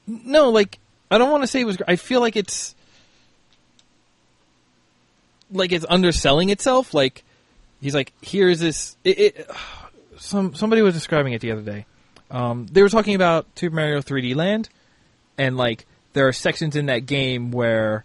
No, 0.06 0.50
like 0.50 0.78
I 1.12 1.18
don't 1.18 1.31
want 1.31 1.42
to 1.42 1.46
say 1.46 1.61
it 1.61 1.64
was. 1.64 1.79
I 1.87 1.96
feel 1.96 2.20
like 2.20 2.37
it's 2.37 2.75
like 5.51 5.72
it's 5.72 5.87
underselling 5.88 6.51
itself. 6.51 6.94
Like 6.94 7.25
he's 7.81 7.94
like, 7.94 8.12
here's 8.22 8.61
this. 8.61 8.96
It, 9.05 9.18
it, 9.18 9.51
some 10.16 10.55
somebody 10.55 10.83
was 10.83 10.94
describing 10.94 11.33
it 11.33 11.40
the 11.40 11.53
other 11.53 11.62
day. 11.62 11.87
Um, 12.31 12.66
they 12.72 12.83
were 12.83 12.88
talking 12.88 13.14
about 13.14 13.46
Super 13.57 13.77
Mario 13.77 14.01
3D 14.01 14.35
Land, 14.35 14.68
and 15.37 15.57
like 15.57 15.87
there 16.14 16.27
are 16.29 16.33
sections 16.33 16.77
in 16.77 16.87
that 16.87 17.07
game 17.07 17.51
where 17.51 18.05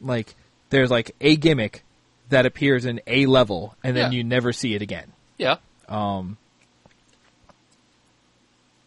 like 0.00 0.34
there's 0.70 0.90
like 0.90 1.14
a 1.20 1.36
gimmick 1.36 1.82
that 2.30 2.46
appears 2.46 2.84
in 2.84 3.00
a 3.06 3.26
level, 3.26 3.74
and 3.82 3.96
then 3.96 4.12
Yeah. 4.12 4.18
you 4.18 4.24
never 4.24 4.52
see 4.52 4.74
it 4.74 4.82
again. 4.82 5.12
Yeah, 5.38 5.56
Um, 5.88 6.36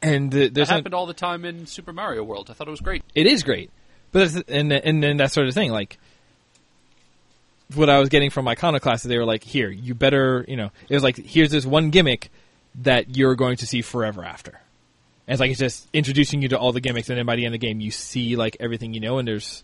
and 0.01 0.31
the, 0.31 0.49
that 0.49 0.67
happened 0.67 0.93
all 0.93 1.05
the 1.05 1.13
time 1.13 1.45
in 1.45 1.65
Super 1.65 1.93
Mario 1.93 2.23
World. 2.23 2.49
I 2.49 2.53
thought 2.53 2.67
it 2.67 2.71
was 2.71 2.81
great. 2.81 3.03
it 3.15 3.27
is 3.27 3.43
great, 3.43 3.69
but 4.11 4.31
that's, 4.31 4.49
and 4.49 4.71
and 4.71 5.03
then 5.03 5.17
that 5.17 5.31
sort 5.31 5.47
of 5.47 5.53
thing. 5.53 5.71
Like 5.71 5.97
what 7.75 7.89
I 7.89 7.99
was 7.99 8.09
getting 8.09 8.29
from 8.29 8.47
Iconoclast, 8.47 9.05
is 9.05 9.09
they 9.09 9.17
were 9.17 9.25
like, 9.25 9.43
"Here, 9.43 9.69
you 9.69 9.93
better," 9.93 10.45
you 10.47 10.57
know, 10.57 10.71
it 10.89 10.93
was 10.93 11.03
like, 11.03 11.17
"Here's 11.17 11.51
this 11.51 11.65
one 11.65 11.89
gimmick 11.89 12.31
that 12.83 13.15
you're 13.15 13.35
going 13.35 13.57
to 13.57 13.67
see 13.67 13.81
forever 13.81 14.23
after." 14.23 14.59
And 15.27 15.33
it's 15.33 15.39
like 15.39 15.51
it's 15.51 15.59
just 15.59 15.87
introducing 15.93 16.41
you 16.41 16.49
to 16.49 16.57
all 16.57 16.71
the 16.71 16.81
gimmicks, 16.81 17.09
and 17.09 17.17
then 17.17 17.25
by 17.25 17.35
the 17.35 17.45
end 17.45 17.53
of 17.53 17.61
the 17.61 17.67
game, 17.67 17.79
you 17.79 17.91
see 17.91 18.35
like 18.35 18.57
everything 18.59 18.93
you 18.93 18.99
know, 18.99 19.17
and 19.17 19.27
there's 19.27 19.63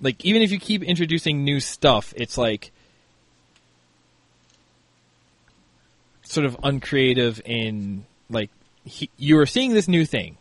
like 0.00 0.24
even 0.24 0.42
if 0.42 0.50
you 0.50 0.58
keep 0.58 0.82
introducing 0.82 1.44
new 1.44 1.60
stuff, 1.60 2.14
it's 2.16 2.38
like 2.38 2.72
sort 6.22 6.46
of 6.46 6.56
uncreative 6.62 7.40
in 7.44 8.04
like 8.30 8.50
he, 8.88 9.10
you 9.16 9.38
are 9.38 9.46
seeing 9.46 9.72
this 9.72 9.88
new 9.88 10.04
thing 10.04 10.36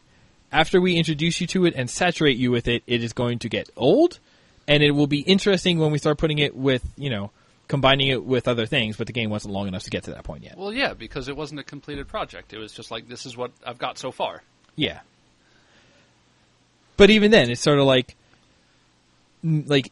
after 0.52 0.80
we 0.80 0.96
introduce 0.96 1.42
you 1.42 1.48
to 1.48 1.66
it 1.66 1.74
and 1.76 1.90
saturate 1.90 2.38
you 2.38 2.52
with 2.52 2.68
it, 2.68 2.84
it 2.88 3.04
is 3.04 3.14
going 3.14 3.40
to 3.40 3.50
get 3.50 3.70
old, 3.76 4.20
and 4.68 4.82
it 4.82 4.92
will 4.92 5.08
be 5.08 5.20
interesting 5.20 5.78
when 5.78 5.92
we 5.92 5.98
start 5.98 6.18
putting 6.18 6.40
it 6.40 6.56
with, 6.56 6.84
you 6.98 7.10
know, 7.10 7.32
combining 7.68 8.08
it 8.08 8.24
with 8.24 8.48
other 8.48 8.66
things. 8.66 8.98
But 8.98 9.08
the 9.08 9.14
game 9.14 9.30
wasn't 9.30 9.54
long 9.54 9.68
enough 9.68 9.84
to 9.84 9.90
get 9.90 10.04
to 10.04 10.12
that 10.12 10.24
point 10.24 10.44
yet. 10.44 10.58
Well, 10.58 10.74
yeah, 10.74 10.94
because 10.94 11.28
it 11.28 11.36
wasn't 11.36 11.60
a 11.60 11.64
completed 11.64 12.08
project. 12.08 12.54
It 12.54 12.60
was 12.60 12.72
just 12.72 12.92
like 12.92 13.08
this 13.08 13.26
is 13.26 13.36
what 13.36 13.52
I've 13.66 13.78
got 13.78 13.98
so 13.98 14.12
far. 14.12 14.42
Yeah. 14.76 15.00
But 16.96 17.10
even 17.10 17.30
then, 17.32 17.52
it's 17.52 17.62
sort 17.62 17.78
of 17.78 17.86
like, 17.86 18.16
like, 19.44 19.92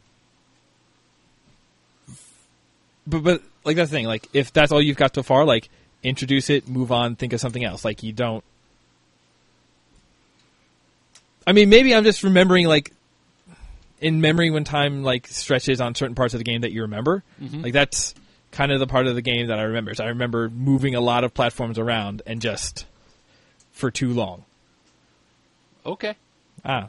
but 3.06 3.22
but 3.22 3.42
like 3.64 3.76
that's 3.76 3.90
the 3.90 3.96
thing. 3.96 4.06
Like, 4.06 4.28
if 4.32 4.52
that's 4.52 4.72
all 4.72 4.82
you've 4.82 4.96
got 4.96 5.14
so 5.14 5.22
far, 5.22 5.44
like, 5.44 5.68
introduce 6.06 6.48
it, 6.50 6.68
move 6.68 6.92
on, 6.92 7.16
think 7.16 7.32
of 7.32 7.40
something 7.40 7.64
else. 7.64 7.84
Like, 7.84 8.02
you 8.02 8.12
don't. 8.12 8.44
I 11.46 11.52
mean, 11.52 11.68
maybe 11.68 11.94
I'm 11.94 12.04
just 12.04 12.22
remembering 12.24 12.66
like 12.66 12.92
in 14.00 14.20
memory 14.20 14.50
when 14.50 14.64
time 14.64 15.02
like 15.04 15.26
stretches 15.28 15.80
on 15.80 15.94
certain 15.94 16.14
parts 16.14 16.34
of 16.34 16.38
the 16.38 16.44
game 16.44 16.62
that 16.62 16.72
you 16.72 16.82
remember. 16.82 17.22
Like 17.62 17.72
that's 17.72 18.14
kind 18.50 18.72
of 18.72 18.80
the 18.80 18.86
part 18.86 19.06
of 19.06 19.14
the 19.14 19.22
game 19.22 19.46
that 19.48 19.58
I 19.58 19.62
remember. 19.62 19.94
So 19.94 20.04
I 20.04 20.08
remember 20.08 20.48
moving 20.50 20.94
a 20.96 21.00
lot 21.00 21.22
of 21.24 21.32
platforms 21.34 21.78
around 21.78 22.22
and 22.26 22.40
just 22.40 22.84
for 23.72 23.90
too 23.92 24.12
long. 24.12 24.44
Okay. 25.84 26.16
Ah. 26.64 26.88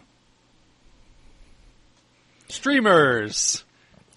Streamers, 2.49 3.63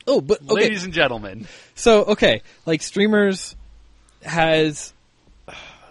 Oh, 0.06 0.20
but 0.20 0.40
okay. 0.42 0.54
ladies 0.54 0.84
and 0.84 0.92
gentlemen, 0.94 1.46
So 1.74 2.04
okay, 2.04 2.42
like 2.64 2.80
streamers 2.80 3.54
has 4.22 4.92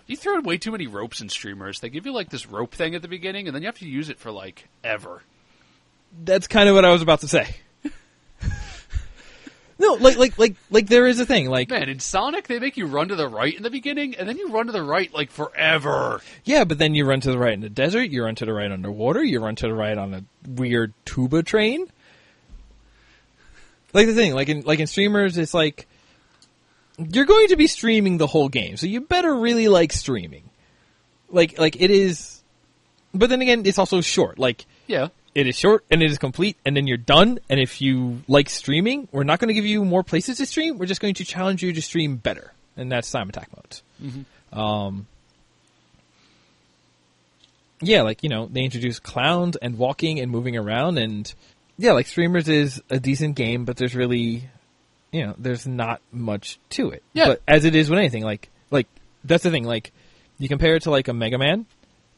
you 0.09 0.17
throw 0.17 0.39
in 0.39 0.43
way 0.43 0.57
too 0.57 0.71
many 0.71 0.87
ropes 0.87 1.21
in 1.21 1.29
streamers. 1.29 1.79
They 1.79 1.89
give 1.89 2.05
you 2.05 2.11
like 2.11 2.29
this 2.29 2.47
rope 2.47 2.73
thing 2.73 2.95
at 2.95 3.03
the 3.03 3.07
beginning, 3.07 3.47
and 3.47 3.55
then 3.55 3.61
you 3.61 3.67
have 3.67 3.77
to 3.79 3.87
use 3.87 4.09
it 4.09 4.19
for 4.19 4.31
like 4.31 4.67
ever. 4.83 5.21
that's 6.23 6.47
kind 6.47 6.67
of 6.67 6.73
what 6.75 6.83
I 6.83 6.91
was 6.91 7.03
about 7.03 7.21
to 7.21 7.27
say. 7.27 7.55
no, 9.79 9.93
like 9.93 10.17
like 10.17 10.37
like 10.39 10.55
like 10.71 10.87
there 10.87 11.05
is 11.05 11.19
a 11.19 11.27
thing 11.27 11.47
like 11.49 11.69
Man, 11.69 11.89
in 11.89 11.99
Sonic, 11.99 12.47
they 12.47 12.57
make 12.57 12.75
you 12.75 12.87
run 12.87 13.09
to 13.09 13.15
the 13.15 13.27
right 13.27 13.55
in 13.55 13.61
the 13.61 13.69
beginning, 13.69 14.15
and 14.15 14.27
then 14.27 14.37
you 14.37 14.49
run 14.49 14.65
to 14.65 14.71
the 14.71 14.81
right 14.81 15.13
like 15.13 15.29
forever. 15.29 16.21
yeah, 16.43 16.63
but 16.63 16.79
then 16.79 16.95
you 16.95 17.05
run 17.05 17.21
to 17.21 17.31
the 17.31 17.37
right 17.37 17.53
in 17.53 17.61
the 17.61 17.69
desert, 17.69 18.09
you 18.09 18.23
run 18.23 18.33
to 18.35 18.45
the 18.45 18.53
right 18.53 18.71
underwater, 18.71 19.23
you 19.23 19.39
run 19.39 19.55
to 19.57 19.67
the 19.67 19.73
right 19.75 19.97
on 19.97 20.13
a 20.15 20.23
weird 20.47 20.93
tuba 21.05 21.43
train. 21.43 21.85
Like 23.93 24.07
the 24.07 24.15
thing, 24.15 24.33
like 24.33 24.49
in 24.49 24.61
like 24.61 24.79
in 24.79 24.87
streamers, 24.87 25.37
it's 25.37 25.53
like 25.53 25.87
you're 27.11 27.25
going 27.25 27.47
to 27.49 27.55
be 27.55 27.67
streaming 27.67 28.17
the 28.17 28.27
whole 28.27 28.49
game, 28.49 28.75
so 28.77 28.85
you 28.87 29.01
better 29.01 29.33
really 29.35 29.67
like 29.67 29.93
streaming. 29.93 30.49
Like 31.29 31.57
like 31.59 31.75
it 31.79 31.91
is, 31.91 32.41
but 33.13 33.29
then 33.29 33.41
again, 33.41 33.63
it's 33.65 33.77
also 33.79 34.01
short. 34.01 34.39
Like 34.39 34.65
Yeah. 34.87 35.09
it 35.35 35.45
is 35.47 35.55
short 35.57 35.85
and 35.91 36.01
it 36.01 36.09
is 36.11 36.17
complete, 36.17 36.57
and 36.65 36.75
then 36.75 36.87
you're 36.87 36.97
done. 36.97 37.39
And 37.49 37.59
if 37.59 37.81
you 37.81 38.23
like 38.27 38.49
streaming, 38.49 39.07
we're 39.11 39.23
not 39.23 39.39
going 39.39 39.47
to 39.49 39.53
give 39.53 39.65
you 39.65 39.85
more 39.85 40.03
places 40.03 40.37
to 40.37 40.45
stream. 40.45 40.77
We're 40.77 40.87
just 40.87 41.01
going 41.01 41.13
to 41.15 41.23
challenge 41.25 41.61
you 41.63 41.71
to 41.73 41.81
stream 41.81 42.17
better, 42.17 42.53
and 42.75 42.91
that's 42.91 43.09
time 43.11 43.29
attack 43.29 43.49
modes. 43.55 43.83
Um, 44.51 45.05
yeah, 47.81 48.01
like 48.01 48.23
you 48.23 48.29
know, 48.29 48.47
they 48.51 48.61
introduce 48.63 48.99
clowns 48.99 49.55
and 49.55 49.77
walking 49.77 50.19
and 50.19 50.31
moving 50.31 50.57
around, 50.57 50.97
and 50.97 51.31
yeah, 51.77 51.93
like 51.93 52.07
Streemerz 52.07 52.47
is 52.49 52.81
a 52.89 52.99
decent 52.99 53.35
game, 53.35 53.63
but 53.65 53.77
there's 53.77 53.95
really, 53.95 54.49
you 55.11 55.25
know, 55.25 55.35
there's 55.37 55.67
not 55.67 56.01
much 56.11 56.59
to 56.71 56.89
it. 56.91 57.03
Yeah. 57.13 57.25
But 57.25 57.41
as 57.47 57.65
it 57.65 57.75
is 57.75 57.89
with 57.89 57.99
anything, 57.99 58.23
like 58.23 58.49
like 58.71 58.87
that's 59.23 59.43
the 59.43 59.51
thing. 59.51 59.63
Like 59.63 59.91
you 60.37 60.47
compare 60.47 60.75
it 60.75 60.83
to 60.83 60.91
like 60.91 61.07
a 61.07 61.13
Mega 61.13 61.37
Man, 61.37 61.65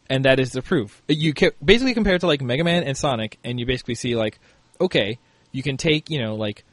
and 0.10 0.26
that 0.26 0.40
is 0.40 0.52
the 0.52 0.62
proof. 0.62 1.02
You 1.08 1.34
ca- 1.34 1.52
basically 1.64 1.94
compare 1.94 2.16
it 2.16 2.20
to 2.20 2.28
like 2.28 2.42
Mega 2.42 2.64
Man 2.64 2.84
and 2.84 2.98
Sonic, 2.98 3.38
and 3.44 3.60
you 3.60 3.66
basically 3.66 3.96
see 3.96 4.16
like, 4.16 4.40
okay, 4.80 5.18
you 5.52 5.64
can 5.64 5.78
take 5.78 6.10
you 6.10 6.20
know 6.20 6.36
like, 6.36 6.64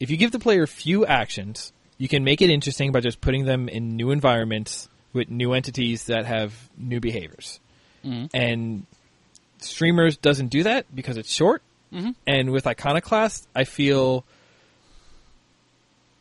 if 0.00 0.10
you 0.10 0.16
give 0.16 0.32
the 0.32 0.38
player 0.38 0.66
few 0.66 1.04
actions, 1.06 1.72
you 1.98 2.08
can 2.08 2.24
make 2.24 2.42
it 2.42 2.50
interesting 2.50 2.92
by 2.92 3.00
just 3.00 3.20
putting 3.20 3.44
them 3.44 3.68
in 3.68 3.96
new 3.96 4.10
environments 4.10 4.88
with 5.12 5.30
new 5.30 5.52
entities 5.52 6.04
that 6.04 6.26
have 6.26 6.52
new 6.76 7.00
behaviors. 7.00 7.60
Mm-hmm. 8.04 8.26
And 8.34 8.86
Streemerz 9.60 10.20
doesn't 10.20 10.48
do 10.48 10.64
that 10.64 10.92
because 10.94 11.16
it's 11.16 11.32
short. 11.32 11.62
Mm-hmm. 11.92 12.10
And 12.26 12.50
with 12.50 12.66
Iconoclast, 12.66 13.46
I 13.54 13.64
feel 13.64 14.24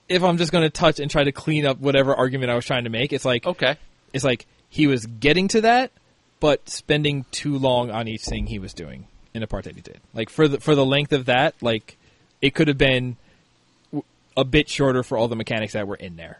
if 0.09 0.23
I'm 0.23 0.37
just 0.37 0.51
going 0.51 0.63
to 0.63 0.69
touch 0.69 0.99
and 0.99 1.09
try 1.09 1.23
to 1.23 1.31
clean 1.31 1.65
up 1.65 1.79
whatever 1.79 2.13
argument 2.15 2.51
I 2.51 2.55
was 2.55 2.65
trying 2.65 2.83
to 2.83 2.89
make, 2.89 3.13
it's 3.13 3.25
like 3.25 3.45
Okay. 3.45 3.77
it's 4.13 4.23
like 4.23 4.45
he 4.69 4.87
was 4.87 5.05
getting 5.05 5.47
to 5.49 5.61
that, 5.61 5.91
but 6.39 6.67
spending 6.69 7.25
too 7.31 7.57
long 7.57 7.89
on 7.91 8.07
each 8.07 8.23
thing 8.23 8.47
he 8.47 8.59
was 8.59 8.73
doing 8.73 9.07
in 9.33 9.41
the 9.41 9.47
part 9.47 9.63
that 9.65 9.75
he 9.75 9.81
did. 9.81 9.99
Like 10.13 10.29
for 10.29 10.47
the 10.47 10.59
for 10.59 10.75
the 10.75 10.85
length 10.85 11.13
of 11.13 11.25
that, 11.25 11.55
like 11.61 11.97
it 12.41 12.53
could 12.53 12.67
have 12.67 12.77
been 12.77 13.15
a 14.35 14.43
bit 14.43 14.67
shorter 14.69 15.03
for 15.03 15.17
all 15.17 15.27
the 15.27 15.35
mechanics 15.35 15.73
that 15.73 15.87
were 15.87 15.95
in 15.95 16.15
there, 16.15 16.39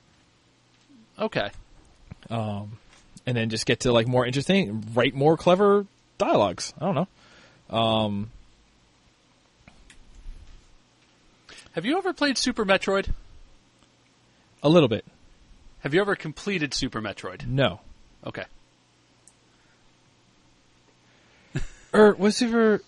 Okay. 1.20 1.50
Um, 2.30 2.78
and 3.26 3.38
then 3.38 3.50
just 3.50 3.66
get 3.66 3.82
to 3.82 3.92
like 3.92 4.08
more 4.08 4.26
interesting, 4.26 4.84
write 4.94 5.14
more 5.14 5.38
clever 5.38 5.86
dialogues. 6.18 6.74
I 6.82 6.86
don't 6.92 6.96
know. 6.96 7.08
Um, 7.78 8.32
have 11.74 11.86
you 11.86 11.98
ever 11.98 12.14
played 12.14 12.38
Super 12.38 12.66
Metroid? 12.66 13.10
A 14.64 14.70
little 14.70 14.88
bit. 14.88 15.06
Have 15.82 15.94
you 15.94 16.02
ever 16.02 16.16
completed 16.16 16.74
Super 16.74 17.02
Metroid? 17.02 17.46
No. 17.46 17.82
Okay. 18.26 18.46
Or 21.54 21.62
er, 22.08 22.14
was 22.14 22.38
Super? 22.38 22.82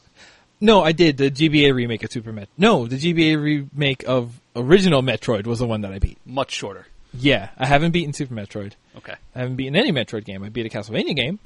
No, 0.61 0.81
I 0.81 0.93
did 0.93 1.17
the 1.17 1.29
GBA 1.29 1.73
remake 1.73 2.03
of 2.03 2.11
Super 2.11 2.31
Met. 2.31 2.47
No, 2.57 2.87
the 2.87 2.97
GBA 2.97 3.41
remake 3.41 4.05
of 4.07 4.39
original 4.55 5.01
Metroid 5.01 5.45
was 5.45 5.59
the 5.59 5.67
one 5.67 5.81
that 5.81 5.91
I 5.91 5.99
beat. 5.99 6.17
Much 6.25 6.51
shorter. 6.51 6.87
Yeah, 7.13 7.49
I 7.57 7.65
haven't 7.65 7.91
beaten 7.91 8.13
Super 8.13 8.33
Metroid. 8.33 8.73
Okay. 8.97 9.15
I 9.35 9.39
haven't 9.39 9.57
beaten 9.57 9.75
any 9.75 9.91
Metroid 9.91 10.23
game. 10.23 10.43
I 10.43 10.49
beat 10.49 10.65
a 10.65 10.69
Castlevania 10.69 11.15
game. 11.15 11.39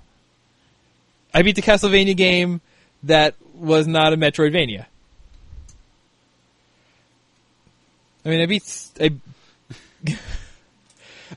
I 1.34 1.42
beat 1.42 1.56
the 1.56 1.62
Castlevania 1.62 2.16
game 2.16 2.62
that 3.04 3.36
was 3.56 3.88
not 3.88 4.14
a 4.14 4.18
Metroidvania. 4.18 4.86
I 8.26 8.30
mean, 8.30 8.42
I 8.42 8.46
beat. 8.46 8.64
I, 9.00 9.12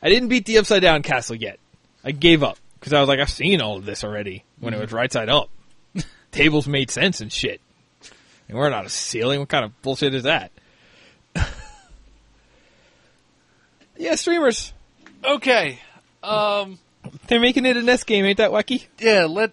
I 0.03 0.09
didn't 0.09 0.29
beat 0.29 0.46
the 0.46 0.59
Upside 0.59 0.83
Down 0.83 1.03
Castle 1.03 1.37
yet. 1.37 1.59
I 2.05 2.12
gave 2.12 2.42
up 2.42 2.59
because 2.79 2.92
I 2.92 3.01
was 3.01 3.09
like, 3.09 3.20
I've 3.20 3.31
seen 3.31 3.61
all 3.61 3.77
of 3.77 3.85
this 3.85 4.05
already 4.05 4.44
when 4.61 4.75
it 4.75 4.81
was 4.81 4.92
right 4.92 5.12
side 5.12 5.29
up. 5.29 5.51
Tables 6.33 6.66
made 6.66 6.90
sense 6.90 7.20
and 7.20 7.33
shit. 7.33 7.61
And 8.48 8.59
we're 8.59 8.70
not 8.70 8.87
a 8.87 8.88
ceiling. 8.88 9.40
What 9.40 9.48
kind 9.48 9.64
of 9.64 9.83
bullshit 9.83 10.14
is 10.14 10.25
that? 10.25 10.51
yeah, 13.96 14.12
Streemerz. 14.12 14.72
Okay. 15.25 15.79
Um. 16.22 16.79
They're 17.27 17.40
making 17.40 17.66
it 17.66 17.77
a 17.77 17.83
NES 17.83 18.05
game, 18.05 18.25
ain't 18.25 18.38
that 18.38 18.51
wacky? 18.51 18.87
Yeah. 18.98 19.27
Let. 19.27 19.53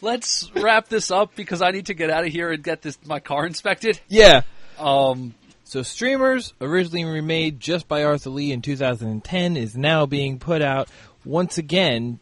Let's 0.00 0.50
wrap 0.54 0.88
this 0.88 1.10
up 1.10 1.34
because 1.34 1.62
I 1.62 1.70
need 1.70 1.86
to 1.86 1.94
get 1.94 2.10
out 2.10 2.26
of 2.26 2.32
here 2.32 2.52
and 2.52 2.62
get 2.62 2.82
this 2.82 2.98
my 3.06 3.20
car 3.20 3.46
inspected. 3.46 3.98
Yeah. 4.08 4.42
Um. 4.78 5.34
So 5.74 5.80
Streemerz, 5.80 6.52
originally 6.60 7.04
remade 7.04 7.58
just 7.58 7.88
by 7.88 8.04
Arthur 8.04 8.30
Lee 8.30 8.52
in 8.52 8.62
2010, 8.62 9.56
is 9.56 9.76
now 9.76 10.06
being 10.06 10.38
put 10.38 10.62
out 10.62 10.88
once 11.24 11.58
again, 11.58 12.20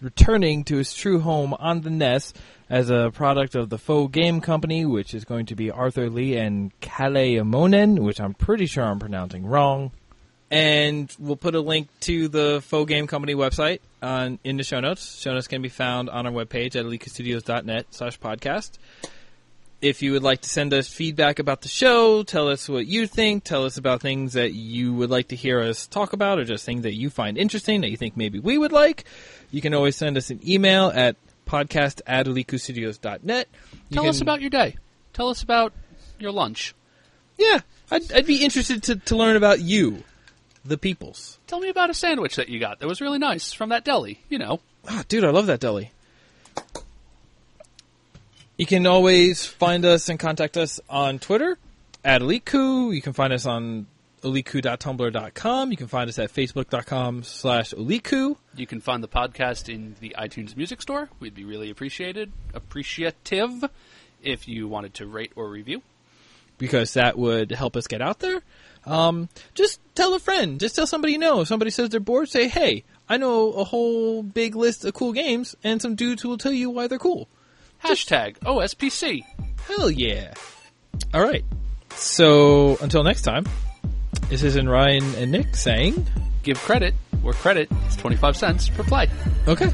returning 0.00 0.64
to 0.64 0.78
its 0.78 0.94
true 0.94 1.20
home 1.20 1.52
on 1.52 1.82
the 1.82 1.90
NES 1.90 2.32
as 2.70 2.88
a 2.88 3.10
product 3.12 3.56
of 3.56 3.68
the 3.68 3.76
Faux 3.76 4.10
Game 4.10 4.40
Company, 4.40 4.86
which 4.86 5.12
is 5.12 5.26
going 5.26 5.44
to 5.44 5.54
be 5.54 5.70
Arthur 5.70 6.08
Lee 6.08 6.38
and 6.38 6.72
Kalle 6.80 7.12
Amonen, 7.12 7.98
which 7.98 8.22
I'm 8.22 8.32
pretty 8.32 8.64
sure 8.64 8.84
I'm 8.84 9.00
pronouncing 9.00 9.44
wrong. 9.44 9.92
And 10.50 11.14
we'll 11.18 11.36
put 11.36 11.54
a 11.54 11.60
link 11.60 11.88
to 12.00 12.28
the 12.28 12.62
Faux 12.64 12.88
Game 12.88 13.06
Company 13.06 13.34
website 13.34 13.80
on 14.02 14.38
in 14.44 14.56
the 14.56 14.64
show 14.64 14.80
notes. 14.80 15.20
Show 15.20 15.34
notes 15.34 15.46
can 15.46 15.60
be 15.60 15.68
found 15.68 16.08
on 16.08 16.26
our 16.26 16.32
webpage 16.32 16.74
at 16.74 16.86
elikustudios.net 16.86 17.88
slash 17.90 18.18
podcast 18.18 18.78
if 19.84 20.00
you 20.00 20.12
would 20.12 20.22
like 20.22 20.40
to 20.40 20.48
send 20.48 20.72
us 20.72 20.88
feedback 20.88 21.38
about 21.38 21.60
the 21.60 21.68
show, 21.68 22.22
tell 22.22 22.48
us 22.48 22.70
what 22.70 22.86
you 22.86 23.06
think, 23.06 23.44
tell 23.44 23.66
us 23.66 23.76
about 23.76 24.00
things 24.00 24.32
that 24.32 24.54
you 24.54 24.94
would 24.94 25.10
like 25.10 25.28
to 25.28 25.36
hear 25.36 25.60
us 25.60 25.86
talk 25.86 26.14
about, 26.14 26.38
or 26.38 26.44
just 26.44 26.64
things 26.64 26.84
that 26.84 26.94
you 26.94 27.10
find 27.10 27.36
interesting 27.36 27.82
that 27.82 27.90
you 27.90 27.96
think 27.98 28.16
maybe 28.16 28.40
we 28.40 28.56
would 28.56 28.72
like, 28.72 29.04
you 29.50 29.60
can 29.60 29.74
always 29.74 29.94
send 29.94 30.16
us 30.16 30.30
an 30.30 30.40
email 30.48 30.90
at 30.94 31.16
podcast 31.46 32.00
at 32.06 32.24
elikustudios.net. 32.24 33.48
You 33.90 33.94
Tell 33.94 34.08
us 34.08 34.22
about 34.22 34.40
your 34.40 34.48
day. 34.48 34.76
Tell 35.12 35.28
us 35.28 35.42
about 35.42 35.74
your 36.18 36.32
lunch. 36.32 36.74
Yeah, 37.36 37.60
I'd, 37.90 38.10
I'd 38.10 38.26
be 38.26 38.42
interested 38.42 38.82
to, 38.84 38.96
to 38.96 39.16
learn 39.16 39.36
about 39.36 39.60
you, 39.60 40.02
the 40.64 40.78
peoples. 40.78 41.38
Tell 41.46 41.60
me 41.60 41.68
about 41.68 41.90
a 41.90 41.94
sandwich 41.94 42.36
that 42.36 42.48
you 42.48 42.58
got 42.58 42.80
that 42.80 42.86
was 42.86 43.02
really 43.02 43.18
nice 43.18 43.52
from 43.52 43.68
that 43.68 43.84
deli. 43.84 44.20
You 44.30 44.38
know. 44.38 44.60
Ah, 44.88 45.04
dude, 45.08 45.24
I 45.24 45.30
love 45.30 45.46
that 45.46 45.60
deli. 45.60 45.92
You 48.56 48.66
can 48.66 48.86
always 48.86 49.44
find 49.46 49.84
us 49.84 50.08
and 50.08 50.18
contact 50.18 50.56
us 50.56 50.80
on 50.88 51.18
Twitter 51.18 51.58
at 52.04 52.20
Eliku. 52.22 52.94
You 52.94 53.02
can 53.02 53.12
find 53.12 53.32
us 53.32 53.46
on 53.46 53.86
eliku.tumblr.com. 54.22 55.70
You 55.70 55.76
can 55.76 55.88
find 55.88 56.08
us 56.08 56.18
at 56.18 56.32
facebook.com 56.32 57.24
slash 57.24 57.72
Eliku. 57.72 58.36
You 58.56 58.66
can 58.66 58.80
find 58.80 59.02
the 59.02 59.08
podcast 59.08 59.72
in 59.72 59.96
the 60.00 60.14
iTunes 60.18 60.56
Music 60.56 60.80
Store. 60.80 61.08
We'd 61.18 61.34
be 61.34 61.44
really 61.44 61.68
appreciated, 61.68 62.32
appreciative, 62.54 63.64
if 64.22 64.46
you 64.48 64.68
wanted 64.68 64.94
to 64.94 65.06
rate 65.06 65.32
or 65.36 65.48
review. 65.48 65.82
because 66.56 66.94
that 66.94 67.18
would 67.18 67.50
help 67.50 67.76
us 67.76 67.88
get 67.88 68.00
out 68.00 68.20
there. 68.20 68.40
Um, 68.86 69.28
just 69.54 69.80
tell 69.96 70.14
a 70.14 70.20
friend. 70.20 70.60
Just 70.60 70.76
tell 70.76 70.86
somebody 70.86 71.14
you 71.14 71.18
know. 71.18 71.40
If 71.40 71.48
somebody 71.48 71.70
says 71.72 71.88
they're 71.90 71.98
bored, 72.00 72.28
say, 72.28 72.46
hey, 72.48 72.84
I 73.08 73.16
know 73.16 73.50
a 73.52 73.64
whole 73.64 74.22
big 74.22 74.54
list 74.54 74.84
of 74.84 74.94
cool 74.94 75.12
games 75.12 75.56
and 75.64 75.82
some 75.82 75.96
dudes 75.96 76.22
who 76.22 76.28
will 76.28 76.38
tell 76.38 76.52
you 76.52 76.70
why 76.70 76.86
they're 76.86 76.98
cool. 76.98 77.28
Hashtag 77.84 78.38
OSPC. 78.40 79.22
Hell 79.66 79.90
yeah. 79.90 80.32
All 81.12 81.22
right. 81.22 81.44
So 81.90 82.76
until 82.80 83.02
next 83.04 83.22
time, 83.22 83.44
this 84.28 84.42
is 84.42 84.56
in 84.56 84.68
Ryan 84.68 85.04
and 85.16 85.30
Nick 85.30 85.54
saying, 85.54 86.06
Give 86.42 86.58
credit 86.58 86.94
where 87.22 87.34
credit 87.34 87.70
is 87.88 87.96
25 87.96 88.36
cents 88.36 88.68
per 88.68 88.82
play. 88.84 89.08
okay. 89.48 89.72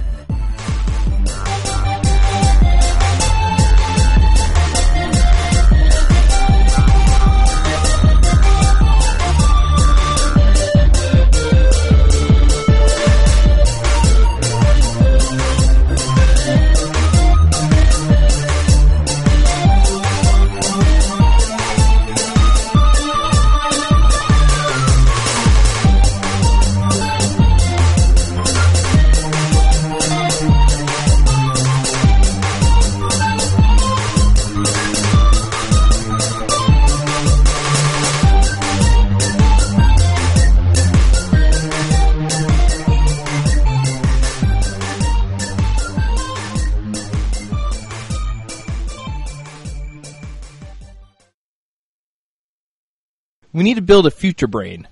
We 53.61 53.65
need 53.65 53.75
to 53.75 53.83
build 53.83 54.07
a 54.07 54.11
future 54.11 54.47
brain. 54.47 54.89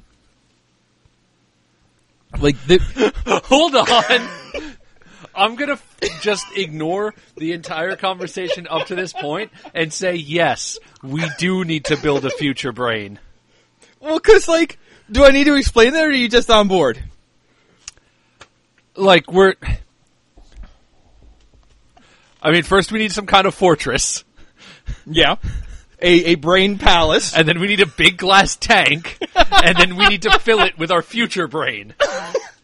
Like 2.39 2.62
the, 2.66 2.79
Hold 3.47 3.75
on. 3.75 4.29
I'm 5.35 5.55
gonna 5.55 5.73
f- 5.73 6.21
just 6.21 6.45
ignore 6.55 7.14
the 7.39 7.53
entire 7.53 7.97
conversation 7.97 8.66
up 8.69 8.89
to 8.89 8.95
this 8.95 9.14
point 9.14 9.53
and 9.73 9.91
say 9.91 10.16
yes, 10.16 10.79
we 11.03 11.25
do 11.39 11.64
need 11.64 11.87
to 11.87 11.97
build 11.97 12.27
a 12.27 12.31
future 12.31 12.71
brain. 12.71 13.19
well, 14.01 14.21
cause 14.21 14.47
like, 14.49 14.79
do 15.11 15.25
I 15.25 15.31
need 15.31 15.45
to 15.45 15.55
explain 15.55 15.95
that, 15.95 16.05
or 16.05 16.09
are 16.09 16.12
you 16.12 16.29
just 16.29 16.51
on 16.51 16.69
board? 16.69 17.03
Like 18.97 19.33
we're. 19.33 19.55
I 22.43 22.51
mean, 22.53 22.64
first 22.64 22.93
we 22.93 22.99
need 22.99 23.12
some 23.12 23.25
kind 23.25 23.47
of 23.47 23.55
fortress, 23.55 24.25
Yeah, 25.07 25.37
a 26.01 26.32
a 26.32 26.34
brain 26.36 26.78
palace. 26.78 27.36
and 27.36 27.49
then 27.49 27.61
we 27.61 27.66
need 27.66 27.80
a 27.80 27.86
big 27.86 28.16
glass 28.16 28.57
tank, 28.57 29.18
and 29.34 29.76
then 29.76 29.96
we 29.96 30.07
need 30.09 30.22
to 30.22 30.38
fill 30.38 30.61
it 30.61 30.78
with 30.78 30.90
our 30.90 31.03
future 31.03 31.49
brain. 31.49 31.94